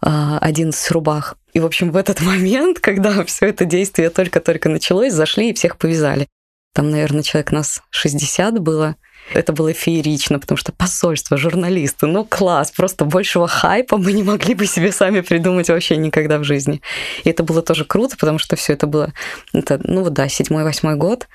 один 0.02 0.72
с 0.72 0.92
рубах. 0.92 1.36
И, 1.54 1.60
в 1.60 1.66
общем, 1.66 1.92
в 1.92 1.98
этот 1.98 2.22
момент, 2.22 2.80
когда 2.80 3.24
все 3.26 3.48
это 3.48 3.66
действие 3.66 4.10
только-только 4.10 4.70
началось, 4.70 5.14
зашли 5.14 5.50
и 5.50 5.54
всех 5.54 5.78
повязали. 5.78 6.28
Там, 6.74 6.92
наверное, 6.92 7.24
человек 7.24 7.52
нас 7.52 7.82
60 7.90 8.60
было. 8.60 8.96
Это 9.34 9.54
было 9.54 9.74
феерично, 9.74 10.40
потому 10.40 10.58
что 10.58 10.72
посольство, 10.72 11.38
журналисты, 11.38 12.08
ну 12.08 12.26
класс, 12.26 12.72
просто 12.72 13.06
большего 13.06 13.48
хайпа 13.48 13.98
мы 13.98 14.14
не 14.14 14.24
могли 14.24 14.56
бы 14.56 14.66
себе 14.66 14.92
сами 14.92 15.22
придумать 15.22 15.70
вообще 15.70 15.98
никогда 15.98 16.38
в 16.38 16.44
жизни. 16.44 16.82
И 17.24 17.30
это 17.30 17.44
было 17.44 17.62
тоже 17.62 17.86
круто, 17.86 18.18
потому 18.18 18.40
что 18.40 18.56
все 18.56 18.74
это 18.74 18.88
было, 18.88 19.14
это, 19.54 19.80
ну 19.84 20.10
да, 20.10 20.28
седьмой-восьмой 20.28 20.96
год, 20.96 21.28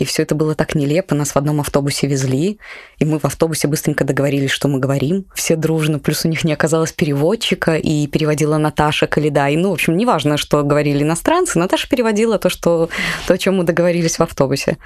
и 0.00 0.04
все 0.06 0.22
это 0.22 0.34
было 0.34 0.54
так 0.54 0.74
нелепо. 0.74 1.14
Нас 1.14 1.32
в 1.32 1.36
одном 1.36 1.60
автобусе 1.60 2.06
везли, 2.06 2.58
и 2.98 3.04
мы 3.04 3.18
в 3.18 3.24
автобусе 3.26 3.68
быстренько 3.68 4.04
договорились, 4.04 4.50
что 4.50 4.66
мы 4.66 4.78
говорим. 4.78 5.26
Все 5.34 5.56
дружно. 5.56 5.98
Плюс 5.98 6.24
у 6.24 6.28
них 6.28 6.42
не 6.42 6.54
оказалось 6.54 6.92
переводчика, 6.92 7.76
и 7.76 8.06
переводила 8.06 8.56
Наташа 8.56 9.06
Каледа. 9.06 9.48
И, 9.48 9.58
ну, 9.58 9.70
в 9.70 9.74
общем, 9.74 9.96
неважно, 9.98 10.38
что 10.38 10.62
говорили 10.62 11.02
иностранцы, 11.02 11.58
Наташа 11.58 11.86
переводила 11.86 12.38
то, 12.38 12.48
что, 12.48 12.88
то, 13.26 13.34
о 13.34 13.38
чем 13.38 13.58
мы 13.58 13.64
договорились 13.64 14.18
в 14.18 14.22
автобусе. 14.22 14.78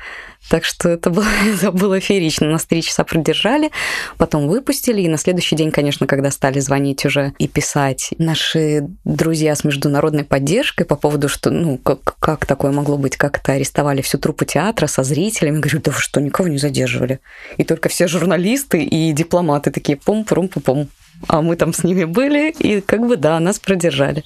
Так 0.51 0.65
что 0.65 0.89
это 0.89 1.11
было, 1.11 1.27
это 1.55 1.71
было 1.71 2.01
феерично. 2.01 2.49
Нас 2.49 2.65
три 2.65 2.83
часа 2.83 3.05
продержали, 3.05 3.71
потом 4.19 4.49
выпустили, 4.49 5.03
и 5.03 5.09
на 5.09 5.17
следующий 5.17 5.55
день, 5.55 5.71
конечно, 5.71 6.09
когда 6.09 6.33
стали 6.33 6.59
звонить 6.59 7.07
уже 7.07 7.35
и 7.39 7.47
писать 7.47 8.11
наши 8.19 8.89
друзья 9.05 9.55
с 9.55 9.63
международной 9.63 10.25
поддержкой 10.25 10.85
по 10.85 10.97
поводу, 10.97 11.29
что, 11.29 11.51
ну, 11.51 11.79
как, 11.79 12.19
как 12.19 12.47
такое 12.47 12.73
могло 12.73 12.99
быть, 12.99 13.17
как 13.17 13.39
это 13.39 13.53
арестовали 13.53 14.03
всю 14.03 14.19
труппу 14.19 14.45
театра 14.45 14.89
со 14.89 15.04
зрителями, 15.05 15.61
говорю, 15.61 15.81
да 15.81 15.93
вы 15.93 15.99
что, 15.99 16.21
никого 16.21 16.49
не 16.49 16.59
задерживали. 16.59 17.21
И 17.57 17.65
только 17.65 17.89
все 17.89 18.09
журналисты 18.09 18.83
и 18.83 19.13
дипломаты 19.13 19.71
такие 19.71 19.97
пум-пум-пум. 19.97 20.89
А 21.29 21.43
мы 21.43 21.57
там 21.57 21.73
с 21.73 21.85
ними 21.85 22.05
были, 22.05 22.51
и 22.51 22.81
как 22.81 23.07
бы, 23.07 23.17
да, 23.17 23.39
нас 23.41 23.59
продержали. 23.59 24.25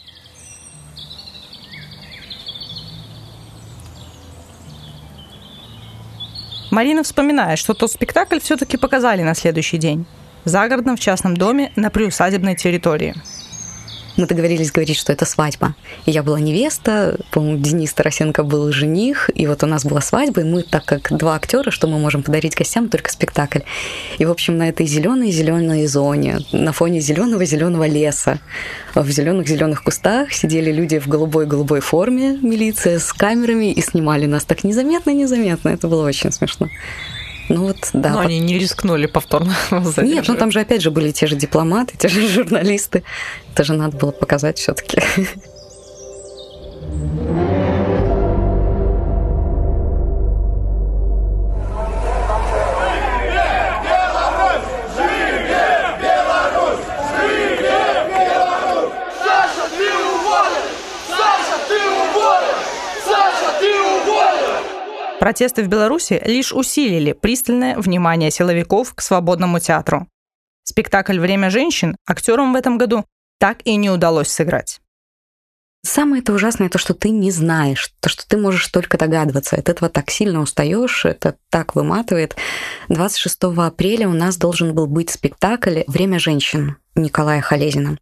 Марина 6.71 7.03
вспоминает, 7.03 7.59
что 7.59 7.75
тот 7.75 7.91
спектакль 7.91 8.39
все-таки 8.41 8.77
показали 8.77 9.23
на 9.23 9.35
следующий 9.35 9.79
день. 9.79 10.07
В 10.45 10.49
загородном 10.49 10.97
в 10.97 11.01
частном 11.01 11.37
доме 11.37 11.73
на 11.77 11.91
приусадебной 11.91 12.57
территории. 12.57 13.15
Мы 14.19 14.27
договорились 14.27 14.73
говорить, 14.73 14.97
что 14.97 15.13
это 15.13 15.25
свадьба. 15.25 15.77
И 16.05 16.11
я 16.11 16.25
была 16.25 16.41
невеста, 16.41 17.17
по-моему, 17.31 17.59
Денис 17.59 17.93
Тарасенко 17.93 18.43
был 18.43 18.73
жених, 18.73 19.31
и 19.33 19.47
вот 19.47 19.63
у 19.63 19.67
нас 19.67 19.85
была 19.85 20.01
свадьба, 20.01 20.41
и 20.41 20.45
мы, 20.45 20.65
так 20.65 20.85
как 20.85 21.17
два 21.17 21.37
актера, 21.37 21.71
что 21.71 21.87
мы 21.87 22.01
можем 22.01 22.25
подарить 22.25 22.57
гостям, 22.57 22.89
только 22.89 23.13
спектакль. 23.13 23.61
И, 24.19 24.25
в 24.25 24.31
общем, 24.33 24.59
на 24.59 24.69
этой 24.69 24.87
зеленой 24.87 25.31
зеленой 25.31 25.87
зоне, 25.87 26.41
на 26.51 26.73
фоне 26.73 26.99
зеленого 26.99 27.45
зеленого 27.45 27.87
леса, 27.87 28.41
в 28.97 29.09
зеленых 29.09 29.47
зеленых 29.47 29.85
кустах 29.85 30.33
сидели 30.33 30.73
люди 30.73 30.99
в 30.99 31.07
голубой 31.07 31.47
голубой 31.47 31.79
форме, 31.79 32.37
милиция 32.43 32.99
с 32.99 33.13
камерами, 33.13 33.71
и 33.71 33.81
снимали 33.81 34.27
нас 34.27 34.45
так 34.45 34.65
незаметно-незаметно. 34.65 35.69
Это 35.69 35.87
было 35.87 36.05
очень 36.05 36.33
смешно. 36.33 36.69
Ну 37.49 37.69
вот, 37.69 37.77
да. 37.93 38.11
Но 38.11 38.21
они 38.21 38.39
не 38.39 38.59
рискнули 38.59 39.07
повторно 39.07 39.55
Нет, 39.97 40.29
ну 40.29 40.37
там 40.37 40.51
же 40.51 40.61
опять 40.61 40.83
же 40.83 40.91
были 40.91 41.13
те 41.13 41.27
же 41.27 41.37
дипломаты, 41.37 41.97
те 41.97 42.09
же 42.09 42.29
журналисты. 42.35 43.05
Это 43.53 43.65
же 43.65 43.75
надо 43.75 43.97
было 43.97 44.11
показать 44.11 44.59
все 44.59 44.75
Протесты 65.21 65.65
в 65.65 65.69
Беларуси 65.69 66.23
лишь 66.25 66.53
усилили 66.53 67.13
пристальное 67.13 67.77
внимание 67.77 68.31
силовиков 68.31 68.95
к 68.95 69.01
свободному 69.01 69.59
театру. 69.59 70.07
Спектакль 70.63 71.19
«Время 71.19 71.51
женщин» 71.51 71.97
актерам 72.07 72.53
в 72.53 72.57
этом 72.57 72.79
году 72.79 73.05
так 73.41 73.59
и 73.65 73.75
не 73.77 73.91
удалось 73.91 74.29
сыграть. 74.29 74.81
Самое 75.85 76.23
это 76.23 76.33
ужасное 76.33 76.69
то, 76.69 76.79
что 76.79 76.95
ты 76.95 77.11
не 77.11 77.31
знаешь, 77.31 77.93
то, 78.01 78.09
что 78.09 78.29
ты 78.29 78.37
можешь 78.37 78.67
только 78.69 78.99
догадываться. 78.99 79.57
От 79.57 79.69
этого 79.69 79.89
так 79.89 80.11
сильно 80.11 80.41
устаешь, 80.41 81.05
это 81.05 81.37
так 81.51 81.75
выматывает. 81.75 82.37
26 82.89 83.45
апреля 83.57 84.09
у 84.09 84.13
нас 84.13 84.37
должен 84.37 84.75
был 84.75 84.87
быть 84.87 85.11
спектакль 85.11 85.83
«Время 85.87 86.19
женщин» 86.19 86.77
Николая 86.95 87.41
Халезина. 87.41 87.97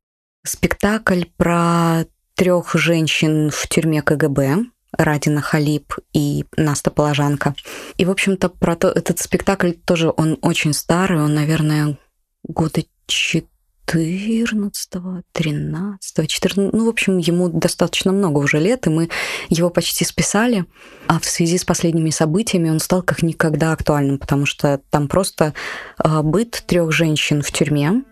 Спектакль 0.45 1.25
про 1.37 2.05
трех 2.35 2.75
женщин 2.75 3.51
в 3.51 3.69
тюрьме 3.69 4.03
КГБ, 4.03 4.67
Радина 4.93 5.41
Халип 5.41 5.95
и 6.13 6.45
Наста 6.57 6.91
Положанка. 6.91 7.55
И, 7.97 8.05
в 8.05 8.11
общем-то, 8.11 8.49
про 8.49 8.77
то, 8.77 8.89
этот 8.89 9.19
спектакль 9.19 9.73
тоже, 9.73 10.13
он 10.17 10.39
очень 10.43 10.73
старый, 10.73 11.23
он, 11.23 11.35
наверное, 11.35 11.99
года 12.43 12.83
14 13.07 14.91
13 15.33 16.29
14 16.29 16.73
ну, 16.73 16.87
в 16.87 16.89
общем, 16.89 17.19
ему 17.19 17.49
достаточно 17.49 18.13
много 18.13 18.39
уже 18.39 18.59
лет, 18.59 18.87
и 18.87 18.91
мы 18.91 19.09
его 19.49 19.71
почти 19.71 20.05
списали, 20.05 20.65
а 21.07 21.21
в 21.21 21.25
связи 21.25 21.57
с 21.59 21.65
последними 21.65 22.11
событиями 22.11 22.71
он 22.71 22.81
стал 22.81 23.03
как 23.03 23.23
никогда 23.23 23.73
актуальным, 23.73 24.19
потому 24.19 24.47
что 24.47 24.81
там 24.91 25.09
просто 25.09 25.55
а, 25.99 26.23
быт 26.23 26.65
трех 26.67 26.93
женщин 26.93 27.43
в 27.43 27.53
тюрьме, 27.53 28.03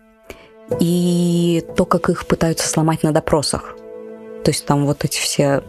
и 0.79 1.63
то, 1.75 1.85
как 1.85 2.09
их 2.09 2.25
пытаются 2.25 2.67
сломать 2.67 3.03
на 3.03 3.11
допросах. 3.11 3.75
То 4.45 4.51
есть 4.51 4.63
там 4.67 4.85
вот 4.85 5.03
эти 5.03 5.19
все 5.19 5.63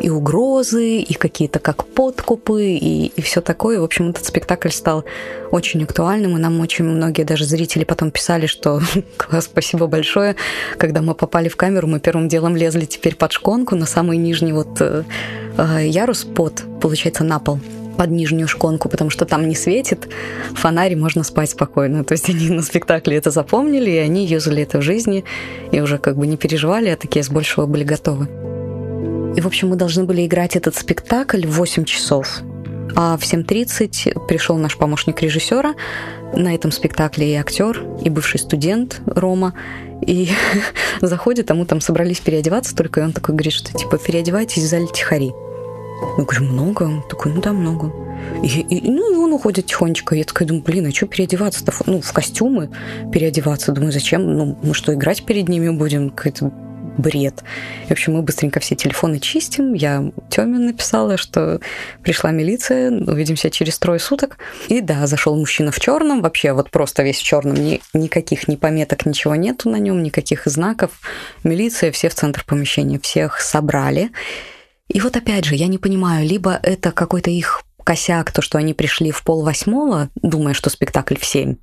и 0.00 0.10
угрозы, 0.10 0.98
и 0.98 1.14
какие-то 1.14 1.60
как 1.60 1.84
подкупы, 1.84 2.64
и, 2.72 3.06
и 3.06 3.22
все 3.22 3.40
такое. 3.40 3.78
В 3.78 3.84
общем, 3.84 4.10
этот 4.10 4.26
спектакль 4.26 4.70
стал 4.70 5.04
очень 5.52 5.84
актуальным, 5.84 6.36
и 6.36 6.40
нам 6.40 6.58
очень 6.58 6.84
многие 6.84 7.22
даже 7.22 7.44
зрители 7.44 7.84
потом 7.84 8.10
писали, 8.10 8.46
что 8.46 8.80
класс, 9.16 9.44
спасибо 9.44 9.86
большое. 9.86 10.34
Когда 10.76 11.02
мы 11.02 11.14
попали 11.14 11.48
в 11.48 11.54
камеру, 11.54 11.86
мы 11.86 12.00
первым 12.00 12.26
делом 12.26 12.56
лезли 12.56 12.84
теперь 12.84 13.14
под 13.14 13.30
шконку 13.30 13.76
на 13.76 13.86
самый 13.86 14.18
нижний 14.18 14.52
вот 14.52 14.80
э, 14.80 15.04
э 15.56 15.86
ярус 15.86 16.24
под, 16.24 16.64
получается, 16.80 17.22
на 17.22 17.38
пол 17.38 17.60
под 17.96 18.10
нижнюю 18.10 18.48
шконку, 18.48 18.88
потому 18.88 19.10
что 19.10 19.24
там 19.24 19.48
не 19.48 19.54
светит, 19.54 20.08
фонарь, 20.54 20.96
можно 20.96 21.24
спать 21.24 21.50
спокойно. 21.50 22.04
То 22.04 22.12
есть 22.12 22.28
они 22.28 22.50
на 22.50 22.62
спектакле 22.62 23.16
это 23.16 23.30
запомнили, 23.30 23.90
и 23.90 23.96
они 23.98 24.26
юзали 24.26 24.62
это 24.62 24.78
в 24.78 24.82
жизни, 24.82 25.24
и 25.72 25.80
уже 25.80 25.98
как 25.98 26.16
бы 26.16 26.26
не 26.26 26.36
переживали, 26.36 26.88
а 26.88 26.96
такие 26.96 27.22
с 27.22 27.28
большего 27.28 27.66
были 27.66 27.84
готовы. 27.84 28.28
И, 29.36 29.40
в 29.40 29.46
общем, 29.46 29.68
мы 29.68 29.76
должны 29.76 30.04
были 30.04 30.24
играть 30.26 30.56
этот 30.56 30.76
спектакль 30.76 31.46
в 31.46 31.58
8 31.58 31.84
часов. 31.84 32.40
А 32.94 33.18
в 33.18 33.22
7.30 33.22 34.26
пришел 34.26 34.56
наш 34.56 34.76
помощник 34.76 35.20
режиссера, 35.20 35.74
На 36.34 36.54
этом 36.54 36.72
спектакле 36.72 37.32
и 37.32 37.34
актер, 37.34 37.84
и 38.02 38.08
бывший 38.08 38.40
студент 38.40 39.02
Рома. 39.06 39.52
И 40.06 40.30
заходит, 41.02 41.50
а 41.50 41.54
мы 41.54 41.66
там 41.66 41.82
собрались 41.82 42.20
переодеваться 42.20 42.74
только, 42.74 43.00
и 43.00 43.04
он 43.04 43.12
такой 43.12 43.34
говорит, 43.34 43.52
что 43.52 43.76
типа 43.76 43.98
переодевайтесь 43.98 44.62
в 44.62 44.66
зале 44.66 44.86
Тихари. 44.86 45.32
Я 46.18 46.24
говорю, 46.24 46.44
много? 46.44 46.82
Он 46.84 47.02
такой, 47.08 47.32
ну 47.32 47.40
да, 47.40 47.52
много. 47.52 47.92
И, 48.42 48.60
и, 48.60 48.90
ну, 48.90 49.12
и 49.12 49.16
он 49.16 49.32
уходит 49.32 49.66
тихонечко. 49.66 50.14
Я 50.14 50.24
такая 50.24 50.46
думаю, 50.46 50.64
блин, 50.64 50.86
а 50.86 50.90
что 50.90 51.06
переодеваться-то? 51.06 51.72
Ну, 51.86 52.00
в 52.00 52.12
костюмы 52.12 52.70
переодеваться. 53.12 53.72
Думаю, 53.72 53.92
зачем? 53.92 54.34
Ну, 54.36 54.58
мы 54.62 54.74
что, 54.74 54.94
играть 54.94 55.24
перед 55.24 55.48
ними 55.48 55.70
будем? 55.70 56.10
Какой-то 56.10 56.52
бред. 56.98 57.42
В 57.88 57.90
общем, 57.90 58.14
мы 58.14 58.22
быстренько 58.22 58.60
все 58.60 58.74
телефоны 58.74 59.18
чистим. 59.18 59.74
Я 59.74 60.10
Тёме 60.30 60.58
написала, 60.58 61.16
что 61.16 61.60
пришла 62.02 62.30
милиция, 62.30 62.90
увидимся 62.90 63.50
через 63.50 63.78
трое 63.78 64.00
суток. 64.00 64.38
И 64.68 64.80
да, 64.80 65.06
зашел 65.06 65.36
мужчина 65.36 65.72
в 65.72 65.80
черном, 65.80 66.22
вообще 66.22 66.52
вот 66.52 66.70
просто 66.70 67.02
весь 67.02 67.18
в 67.18 67.22
черном, 67.22 67.54
ни, 67.54 67.80
никаких 67.92 68.48
ни 68.48 68.56
пометок, 68.56 69.06
ничего 69.06 69.34
нету 69.34 69.68
на 69.68 69.76
нем, 69.76 70.02
никаких 70.02 70.46
знаков. 70.46 70.90
Милиция, 71.44 71.92
все 71.92 72.08
в 72.08 72.14
центр 72.14 72.44
помещения, 72.46 72.98
всех 72.98 73.40
собрали. 73.40 74.10
И 74.88 75.00
вот 75.00 75.16
опять 75.16 75.44
же, 75.44 75.54
я 75.54 75.66
не 75.66 75.78
понимаю, 75.78 76.26
либо 76.26 76.58
это 76.62 76.92
какой-то 76.92 77.30
их 77.30 77.62
косяк, 77.82 78.32
то, 78.32 78.42
что 78.42 78.58
они 78.58 78.74
пришли 78.74 79.10
в 79.10 79.22
пол 79.22 79.42
восьмого, 79.42 80.10
думая, 80.16 80.54
что 80.54 80.70
спектакль 80.70 81.16
в 81.16 81.24
семь, 81.24 81.56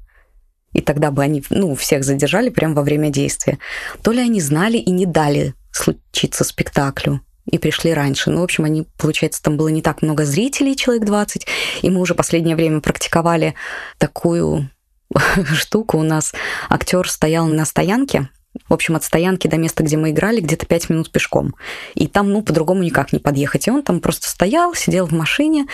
и 0.74 0.82
тогда 0.82 1.12
бы 1.12 1.24
они, 1.24 1.44
ну, 1.50 1.76
всех 1.76 2.04
задержали 2.04 2.50
прямо 2.50 2.76
во 2.76 2.82
время 2.82 3.10
действия, 3.10 3.60
то 4.02 4.12
ли 4.12 4.20
они 4.20 4.42
знали 4.42 4.78
и 4.78 4.92
не 4.92 5.06
дали 5.06 5.54
случиться 5.72 6.44
спектаклю, 6.44 7.22
и 7.46 7.58
пришли 7.58 7.94
раньше. 7.94 8.30
Ну, 8.30 8.42
в 8.42 8.44
общем, 8.44 8.66
они, 8.66 8.88
получается, 8.98 9.42
там 9.44 9.58
было 9.58 9.68
не 9.68 9.82
так 9.82 10.02
много 10.02 10.26
зрителей, 10.26 10.76
человек 10.76 11.06
20, 11.06 11.48
и 11.82 11.90
мы 11.90 12.00
уже 12.00 12.16
последнее 12.16 12.56
время 12.56 12.82
практиковали 12.82 13.54
такую 13.98 14.70
штуку. 15.54 15.98
У 15.98 16.04
нас 16.04 16.34
актер 16.70 17.10
стоял 17.10 17.48
на 17.48 17.66
стоянке, 17.66 18.30
в 18.70 18.74
общем, 18.74 18.96
от 18.96 19.04
стоянки 19.04 19.48
до 19.48 19.58
места, 19.58 19.84
где 19.84 19.98
мы 19.98 20.12
играли, 20.12 20.40
где-то 20.40 20.66
пять 20.66 20.90
минут 20.90 21.12
пешком. 21.12 21.56
И 21.96 22.08
там, 22.08 22.32
ну, 22.32 22.42
по-другому 22.44 22.84
никак 22.84 23.12
не 23.12 23.20
подъехать. 23.20 23.68
И 23.68 23.72
он 23.72 23.82
там 23.82 24.00
просто 24.00 24.30
стоял, 24.30 24.76
сидел 24.76 25.08
в 25.08 25.12
машине 25.12 25.66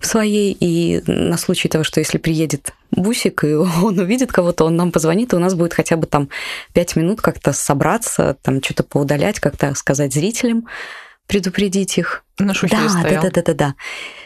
в 0.00 0.06
своей, 0.06 0.56
и 0.58 1.02
на 1.06 1.36
случай 1.36 1.68
того, 1.68 1.84
что 1.84 2.00
если 2.00 2.18
приедет 2.18 2.72
бусик, 2.90 3.44
и 3.44 3.54
он 3.54 3.98
увидит 3.98 4.32
кого-то, 4.32 4.64
он 4.64 4.76
нам 4.76 4.92
позвонит, 4.92 5.32
и 5.32 5.36
у 5.36 5.40
нас 5.40 5.54
будет 5.54 5.74
хотя 5.74 5.96
бы 5.96 6.06
там 6.06 6.28
пять 6.72 6.94
минут 6.96 7.20
как-то 7.20 7.52
собраться, 7.52 8.36
там 8.42 8.62
что-то 8.62 8.84
поудалять, 8.84 9.40
как-то 9.40 9.74
сказать 9.74 10.14
зрителям, 10.14 10.66
предупредить 11.26 11.98
их. 11.98 12.24
На 12.38 12.54
да, 12.54 12.88
стоял. 12.88 13.22
да, 13.22 13.22
да, 13.22 13.30
да, 13.30 13.42
да, 13.42 13.54
да. 13.54 13.74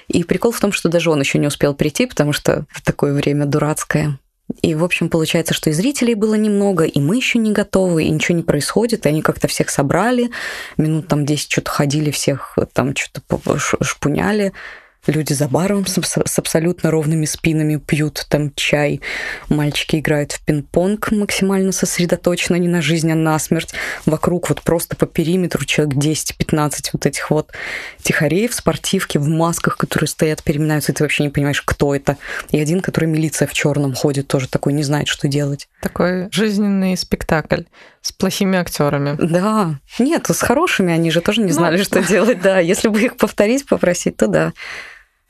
И 0.08 0.22
прикол 0.22 0.52
в 0.52 0.60
том, 0.60 0.72
что 0.72 0.90
даже 0.90 1.10
он 1.10 1.20
еще 1.20 1.38
не 1.38 1.46
успел 1.46 1.74
прийти, 1.74 2.06
потому 2.06 2.34
что 2.34 2.66
такое 2.84 3.14
время 3.14 3.46
дурацкое. 3.46 4.18
И, 4.62 4.74
в 4.74 4.84
общем, 4.84 5.08
получается, 5.08 5.54
что 5.54 5.70
и 5.70 5.72
зрителей 5.72 6.14
было 6.14 6.34
немного, 6.34 6.84
и 6.84 7.00
мы 7.00 7.16
еще 7.16 7.38
не 7.38 7.52
готовы, 7.52 8.04
и 8.04 8.10
ничего 8.10 8.36
не 8.36 8.42
происходит, 8.42 9.06
и 9.06 9.08
они 9.08 9.22
как-то 9.22 9.48
всех 9.48 9.70
собрали, 9.70 10.30
минут 10.76 11.08
там 11.08 11.24
10 11.24 11.50
что-то 11.50 11.70
ходили, 11.70 12.10
всех 12.10 12.58
там 12.72 12.94
что-то 12.94 13.58
шпуняли, 13.82 14.52
Люди 15.08 15.32
за 15.32 15.48
баром 15.48 15.84
с, 15.84 15.98
с 16.00 16.38
абсолютно 16.38 16.92
ровными 16.92 17.24
спинами 17.24 17.76
пьют 17.76 18.24
там 18.28 18.54
чай. 18.54 19.00
Мальчики 19.48 19.96
играют 19.96 20.30
в 20.30 20.44
пинг-понг 20.44 21.10
максимально 21.10 21.72
сосредоточенно, 21.72 22.54
не 22.54 22.68
на 22.68 22.80
жизнь, 22.80 23.10
а 23.10 23.16
на 23.16 23.36
смерть. 23.40 23.74
Вокруг 24.06 24.48
вот 24.48 24.62
просто 24.62 24.94
по 24.94 25.06
периметру 25.06 25.64
человек 25.64 25.96
10-15 25.96 26.90
вот 26.92 27.06
этих 27.06 27.30
вот 27.32 27.50
тихарей 28.00 28.46
в 28.46 28.54
спортивке, 28.54 29.18
в 29.18 29.26
масках, 29.26 29.76
которые 29.76 30.06
стоят, 30.06 30.44
переминаются, 30.44 30.92
и 30.92 30.94
ты 30.94 31.02
вообще 31.02 31.24
не 31.24 31.30
понимаешь, 31.30 31.62
кто 31.62 31.96
это. 31.96 32.16
И 32.50 32.60
один, 32.60 32.80
который 32.80 33.06
милиция 33.06 33.48
в 33.48 33.52
черном 33.54 33.94
ходит, 33.94 34.28
тоже 34.28 34.46
такой 34.46 34.72
не 34.72 34.84
знает, 34.84 35.08
что 35.08 35.26
делать. 35.26 35.68
Такой 35.80 36.28
жизненный 36.30 36.96
спектакль 36.96 37.62
с 38.02 38.12
плохими 38.12 38.56
актерами. 38.56 39.16
Да. 39.20 39.80
Нет, 39.98 40.26
с 40.28 40.42
хорошими 40.42 40.92
они 40.92 41.10
же 41.10 41.20
тоже 41.20 41.40
не 41.40 41.48
ну, 41.48 41.54
знали, 41.54 41.78
ну, 41.78 41.84
что 41.84 42.04
делать. 42.04 42.40
Да, 42.40 42.60
если 42.60 42.86
бы 42.86 43.00
их 43.00 43.16
повторить, 43.16 43.66
попросить, 43.66 44.16
то 44.16 44.28
да. 44.28 44.52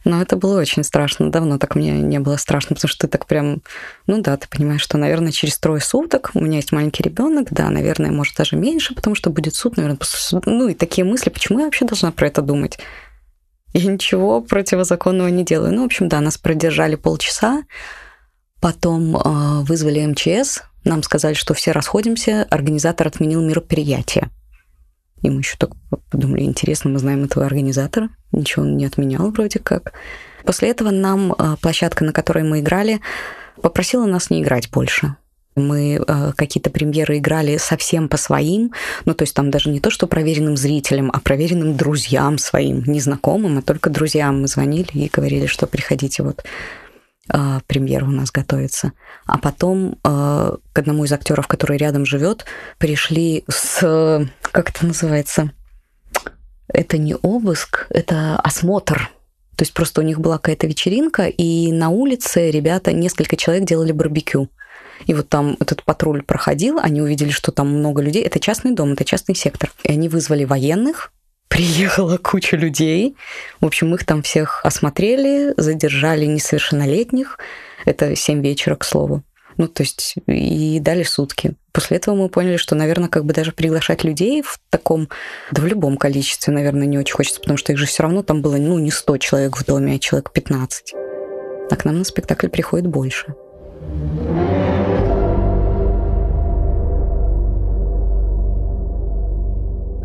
Но 0.05 0.21
это 0.21 0.37
было 0.37 0.61
очень 0.61 0.83
страшно. 0.83 1.31
Давно 1.31 1.59
так 1.59 1.75
мне 1.75 1.93
не 1.93 2.19
было 2.19 2.37
страшно, 2.37 2.75
потому 2.75 2.89
что 2.89 3.07
ты 3.07 3.09
так 3.09 3.27
прям, 3.27 3.63
ну 4.07 4.21
да, 4.21 4.37
ты 4.37 4.49
понимаешь, 4.49 4.81
что, 4.81 4.99
наверное, 4.99 5.33
через 5.33 5.59
трое 5.59 5.81
суток 5.81 6.31
у 6.35 6.41
меня 6.41 6.57
есть 6.57 6.73
маленький 6.73 7.03
ребенок, 7.03 7.49
да, 7.51 7.71
наверное, 7.71 8.11
может 8.11 8.37
даже 8.37 8.57
меньше, 8.57 8.95
потому 8.95 9.15
что 9.15 9.31
будет 9.31 9.55
суд, 9.55 9.77
наверное, 9.77 9.99
ну 10.47 10.69
и 10.69 10.75
такие 10.75 11.05
мысли, 11.05 11.31
почему 11.31 11.61
я 11.61 11.67
вообще 11.67 11.85
должна 11.85 12.11
про 12.11 12.27
это 12.27 12.43
думать? 12.43 12.79
Я 13.75 13.91
ничего 13.91 14.41
противозаконного 14.43 15.29
не 15.29 15.45
делаю. 15.45 15.73
Ну, 15.73 15.83
в 15.83 15.87
общем, 15.87 16.09
да, 16.09 16.21
нас 16.21 16.37
продержали 16.37 16.97
полчаса, 16.97 17.63
потом 18.61 19.17
э, 19.17 19.63
вызвали 19.63 20.05
МЧС, 20.05 20.63
нам 20.85 21.03
сказали, 21.03 21.35
что 21.35 21.55
все 21.55 21.73
расходимся, 21.73 22.47
организатор 22.51 23.07
отменил 23.07 23.41
мероприятие. 23.41 24.31
И 25.23 25.31
мы 25.31 25.41
еще 25.41 25.57
так 25.57 25.71
подумали, 26.11 26.43
интересно, 26.43 26.91
мы 26.91 26.99
знаем 26.99 27.25
этого 27.25 27.47
организатора, 27.47 28.11
ничего 28.33 28.65
он 28.65 28.77
не 28.77 28.87
отменял 28.87 29.31
вроде 29.31 29.59
как. 29.59 29.93
После 30.45 30.71
этого 30.71 30.91
нам 30.91 31.33
а, 31.39 31.57
площадка, 31.57 32.05
на 32.05 32.13
которой 32.13 32.43
мы 32.45 32.61
играли, 32.61 33.01
попросила 33.61 34.07
нас 34.07 34.31
не 34.31 34.43
играть 34.43 34.71
больше. 34.71 35.17
Мы 35.55 35.97
э, 35.97 36.33
какие-то 36.35 36.71
премьеры 36.71 37.19
играли 37.19 37.59
совсем 37.59 38.09
по 38.09 38.17
своим, 38.17 38.73
ну 39.05 39.13
то 39.13 39.25
есть 39.25 39.35
там 39.35 39.51
даже 39.51 39.69
не 39.69 39.81
то, 39.81 39.91
что 39.91 40.07
проверенным 40.07 40.57
зрителям, 40.57 41.11
а 41.13 41.21
проверенным 41.21 41.77
друзьям 41.77 42.39
своим, 42.39 42.83
незнакомым, 42.87 43.59
а 43.59 43.63
только 43.63 43.91
друзьям 43.91 44.41
мы 44.41 44.49
звонили 44.49 44.89
и 44.95 45.11
говорили, 45.13 45.45
что 45.45 45.67
приходите 45.67 46.23
вот 46.23 46.43
э, 47.29 47.61
премьера 47.67 48.05
у 48.05 48.11
нас 48.11 48.31
готовится. 48.31 48.93
А 49.27 49.39
потом 49.39 49.99
э, 50.05 50.57
к 50.73 50.79
одному 50.79 51.05
из 51.05 51.13
актеров, 51.13 51.47
который 51.47 51.77
рядом 51.77 52.05
живет, 52.07 52.45
пришли 52.79 53.45
с, 53.49 54.27
как 54.41 54.71
это 54.71 54.87
называется, 54.87 55.53
это 56.69 56.99
не 56.99 57.15
обыск, 57.15 57.87
это 57.91 58.37
осмотр. 58.37 59.11
То 59.57 59.63
есть 59.63 59.75
просто 59.75 60.01
у 60.01 60.05
них 60.05 60.19
была 60.21 60.39
какая-то 60.39 60.67
вечеринка, 60.67 61.27
и 61.27 61.71
на 61.73 61.91
улице 61.91 62.51
ребята, 62.51 62.93
несколько 62.93 63.37
человек 63.37 63.65
делали 63.65 63.93
барбекю. 63.93 64.49
И 65.07 65.15
вот 65.15 65.29
там 65.29 65.57
этот 65.61 65.83
патруль 65.83 66.23
проходил, 66.23 66.79
они 66.79 67.03
увидели, 67.03 67.31
что 67.31 67.53
там 67.53 67.69
много 67.69 68.03
людей. 68.03 68.23
Это 68.23 68.41
частный 68.41 68.73
дом, 68.73 68.93
это 68.93 69.05
частный 69.05 69.35
сектор. 69.35 69.71
И 69.85 69.93
они 69.93 70.09
вызвали 70.09 70.45
военных, 70.45 71.13
приехала 71.53 72.17
куча 72.17 72.57
людей. 72.57 73.15
В 73.61 73.67
общем, 73.67 73.95
их 73.95 74.07
там 74.07 74.23
всех 74.23 74.61
осмотрели, 74.65 75.53
задержали 75.59 76.25
несовершеннолетних. 76.25 77.39
Это 77.85 78.17
7 78.17 78.43
вечера, 78.43 78.75
к 78.75 78.85
слову. 78.85 79.23
Ну, 79.59 79.69
то 79.69 79.83
есть, 79.83 80.15
и 80.27 80.81
дали 80.81 81.03
сутки. 81.03 81.55
После 81.73 81.99
этого 81.99 82.15
мы 82.15 82.31
поняли, 82.31 82.57
что, 82.57 82.75
наверное, 82.75 83.11
как 83.11 83.27
бы 83.27 83.35
даже 83.35 83.53
приглашать 83.53 84.03
людей 84.03 84.41
в 84.41 84.59
таком, 84.71 85.11
да 85.51 85.61
в 85.61 85.67
любом 85.67 85.99
количестве, 85.99 86.55
наверное, 86.55 86.87
не 86.87 86.97
очень 86.97 87.15
хочется, 87.15 87.41
потому 87.41 87.59
что 87.59 87.73
их 87.73 87.79
же 87.79 87.85
все 87.85 88.03
равно 88.03 88.23
там 88.23 88.41
было, 88.41 88.57
ну, 88.57 88.79
не 88.79 88.91
100 88.91 89.19
человек 89.19 89.59
в 89.59 89.67
доме, 89.67 89.97
а 89.97 89.99
человек 89.99 90.33
15. 90.33 90.95
А 91.71 91.77
к 91.77 91.85
нам 91.85 91.99
на 91.99 92.05
спектакль 92.05 92.49
приходит 92.49 92.87
больше. 92.87 93.35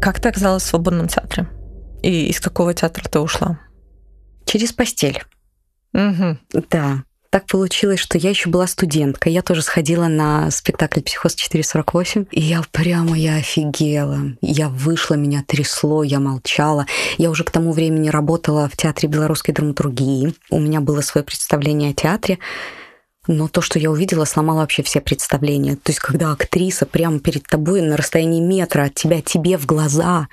Как 0.01 0.19
ты 0.19 0.29
оказалась 0.29 0.63
в 0.63 0.67
свободном 0.67 1.07
театре? 1.07 1.47
И 2.03 2.27
из 2.27 2.39
какого 2.39 2.73
театра 2.73 3.07
ты 3.09 3.19
ушла? 3.19 3.59
Через 4.45 4.71
постель. 4.71 5.23
Угу. 5.93 6.37
Да. 6.69 7.03
Так 7.29 7.45
получилось, 7.47 7.99
что 7.99 8.17
я 8.17 8.29
еще 8.29 8.49
была 8.49 8.67
студенткой. 8.67 9.33
Я 9.33 9.41
тоже 9.41 9.61
сходила 9.61 10.07
на 10.07 10.49
спектакль 10.49 11.01
«Психоз 11.01 11.35
448», 11.35 12.27
и 12.31 12.39
я 12.39 12.61
прямо, 12.71 13.17
я 13.17 13.35
офигела. 13.35 14.19
Я 14.41 14.69
вышла, 14.69 15.15
меня 15.15 15.43
трясло, 15.45 16.03
я 16.03 16.19
молчала. 16.19 16.85
Я 17.17 17.29
уже 17.29 17.43
к 17.43 17.51
тому 17.51 17.73
времени 17.73 18.09
работала 18.09 18.69
в 18.69 18.77
Театре 18.77 19.09
белорусской 19.09 19.53
драматургии. 19.53 20.33
У 20.49 20.59
меня 20.59 20.79
было 20.79 21.01
свое 21.01 21.25
представление 21.25 21.91
о 21.91 21.93
театре. 21.93 22.39
Но 23.27 23.47
то, 23.47 23.61
что 23.61 23.77
я 23.77 23.91
увидела, 23.91 24.25
сломало 24.25 24.59
вообще 24.59 24.83
все 24.83 25.01
представления. 25.01 25.75
То 25.75 25.91
есть, 25.91 25.99
когда 25.99 26.31
актриса 26.31 26.85
прямо 26.85 27.19
перед 27.19 27.43
тобой 27.43 27.81
на 27.81 27.97
расстоянии 27.97 28.41
метра 28.41 28.83
от 28.83 28.95
тебя, 28.95 29.21
тебе 29.21 29.57
в 29.57 29.65
глаза 29.65 30.27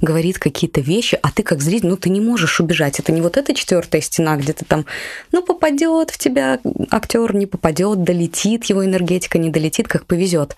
говорит 0.00 0.38
какие-то 0.38 0.80
вещи, 0.80 1.18
а 1.20 1.30
ты 1.30 1.42
как 1.42 1.60
зритель, 1.60 1.88
ну, 1.88 1.96
ты 1.96 2.08
не 2.08 2.20
можешь 2.20 2.60
убежать. 2.60 3.00
Это 3.00 3.12
не 3.12 3.20
вот 3.20 3.36
эта 3.36 3.54
четвертая 3.54 4.00
стена, 4.00 4.36
где 4.36 4.52
ты 4.52 4.64
там, 4.64 4.86
ну, 5.32 5.42
попадет 5.42 6.10
в 6.10 6.18
тебя 6.18 6.60
актер, 6.90 7.34
не 7.34 7.46
попадет, 7.46 8.04
долетит, 8.04 8.64
его 8.66 8.84
энергетика 8.84 9.38
не 9.38 9.50
долетит, 9.50 9.88
как 9.88 10.06
повезет. 10.06 10.56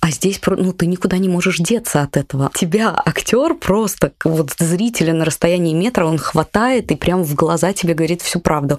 А 0.00 0.10
здесь, 0.10 0.40
ну, 0.46 0.72
ты 0.72 0.86
никуда 0.86 1.18
не 1.18 1.28
можешь 1.28 1.58
деться 1.58 2.02
от 2.02 2.16
этого. 2.16 2.50
Тебя 2.54 2.94
актер 3.04 3.54
просто, 3.54 4.12
вот 4.24 4.54
зрителя 4.58 5.12
на 5.12 5.24
расстоянии 5.24 5.74
метра, 5.74 6.04
он 6.04 6.18
хватает 6.18 6.92
и 6.92 6.96
прям 6.96 7.24
в 7.24 7.34
глаза 7.34 7.72
тебе 7.72 7.94
говорит 7.94 8.22
всю 8.22 8.38
правду. 8.38 8.78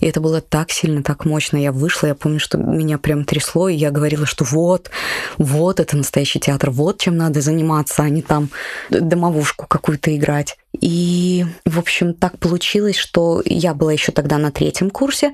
И 0.00 0.06
это 0.06 0.20
было 0.20 0.40
так 0.40 0.70
сильно, 0.72 1.02
так 1.02 1.26
мощно. 1.26 1.58
Я 1.58 1.70
вышла, 1.70 2.08
я 2.08 2.14
помню, 2.14 2.40
что 2.40 2.58
меня 2.58 2.98
прям 2.98 3.24
трясло, 3.24 3.68
и 3.68 3.76
я 3.76 3.90
говорила, 3.90 4.26
что 4.26 4.44
вот, 4.44 4.90
вот 5.38 5.80
это 5.80 5.96
настоящий 5.96 6.40
театр, 6.40 6.70
вот 6.70 6.98
чем 6.98 7.16
надо 7.16 7.40
заниматься, 7.40 8.02
а 8.02 8.08
не 8.08 8.22
там 8.22 8.48
домовушку 8.90 9.66
какую-то 9.68 10.16
играть. 10.16 10.56
И, 10.80 11.46
в 11.64 11.78
общем, 11.78 12.14
так 12.14 12.38
получилось, 12.38 12.96
что 12.96 13.42
я 13.44 13.74
была 13.74 13.92
еще 13.92 14.12
тогда 14.12 14.38
на 14.38 14.50
третьем 14.50 14.90
курсе 14.90 15.32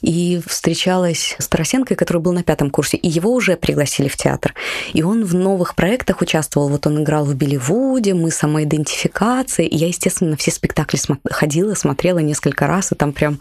и 0.00 0.40
встречалась 0.46 1.34
с 1.38 1.48
Тарасенкой, 1.48 1.96
который 1.96 2.18
был 2.18 2.32
на 2.32 2.42
пятом 2.42 2.70
курсе, 2.70 2.96
и 2.96 3.08
его 3.08 3.32
уже 3.32 3.56
пригласили 3.56 4.08
в 4.08 4.16
театр. 4.16 4.54
И 4.92 5.02
он 5.02 5.24
в 5.24 5.34
новых 5.34 5.74
проектах 5.74 6.20
участвовал. 6.20 6.68
Вот 6.68 6.86
он 6.86 7.02
играл 7.02 7.24
в 7.24 7.34
Билливуде, 7.34 8.14
мы 8.14 8.30
самоидентификация. 8.30 9.66
И 9.66 9.76
я, 9.76 9.88
естественно, 9.88 10.36
все 10.36 10.50
спектакли 10.50 10.98
ходила, 11.30 11.74
смотрела 11.74 12.18
несколько 12.18 12.66
раз, 12.66 12.92
и 12.92 12.94
там 12.94 13.12
прям 13.12 13.40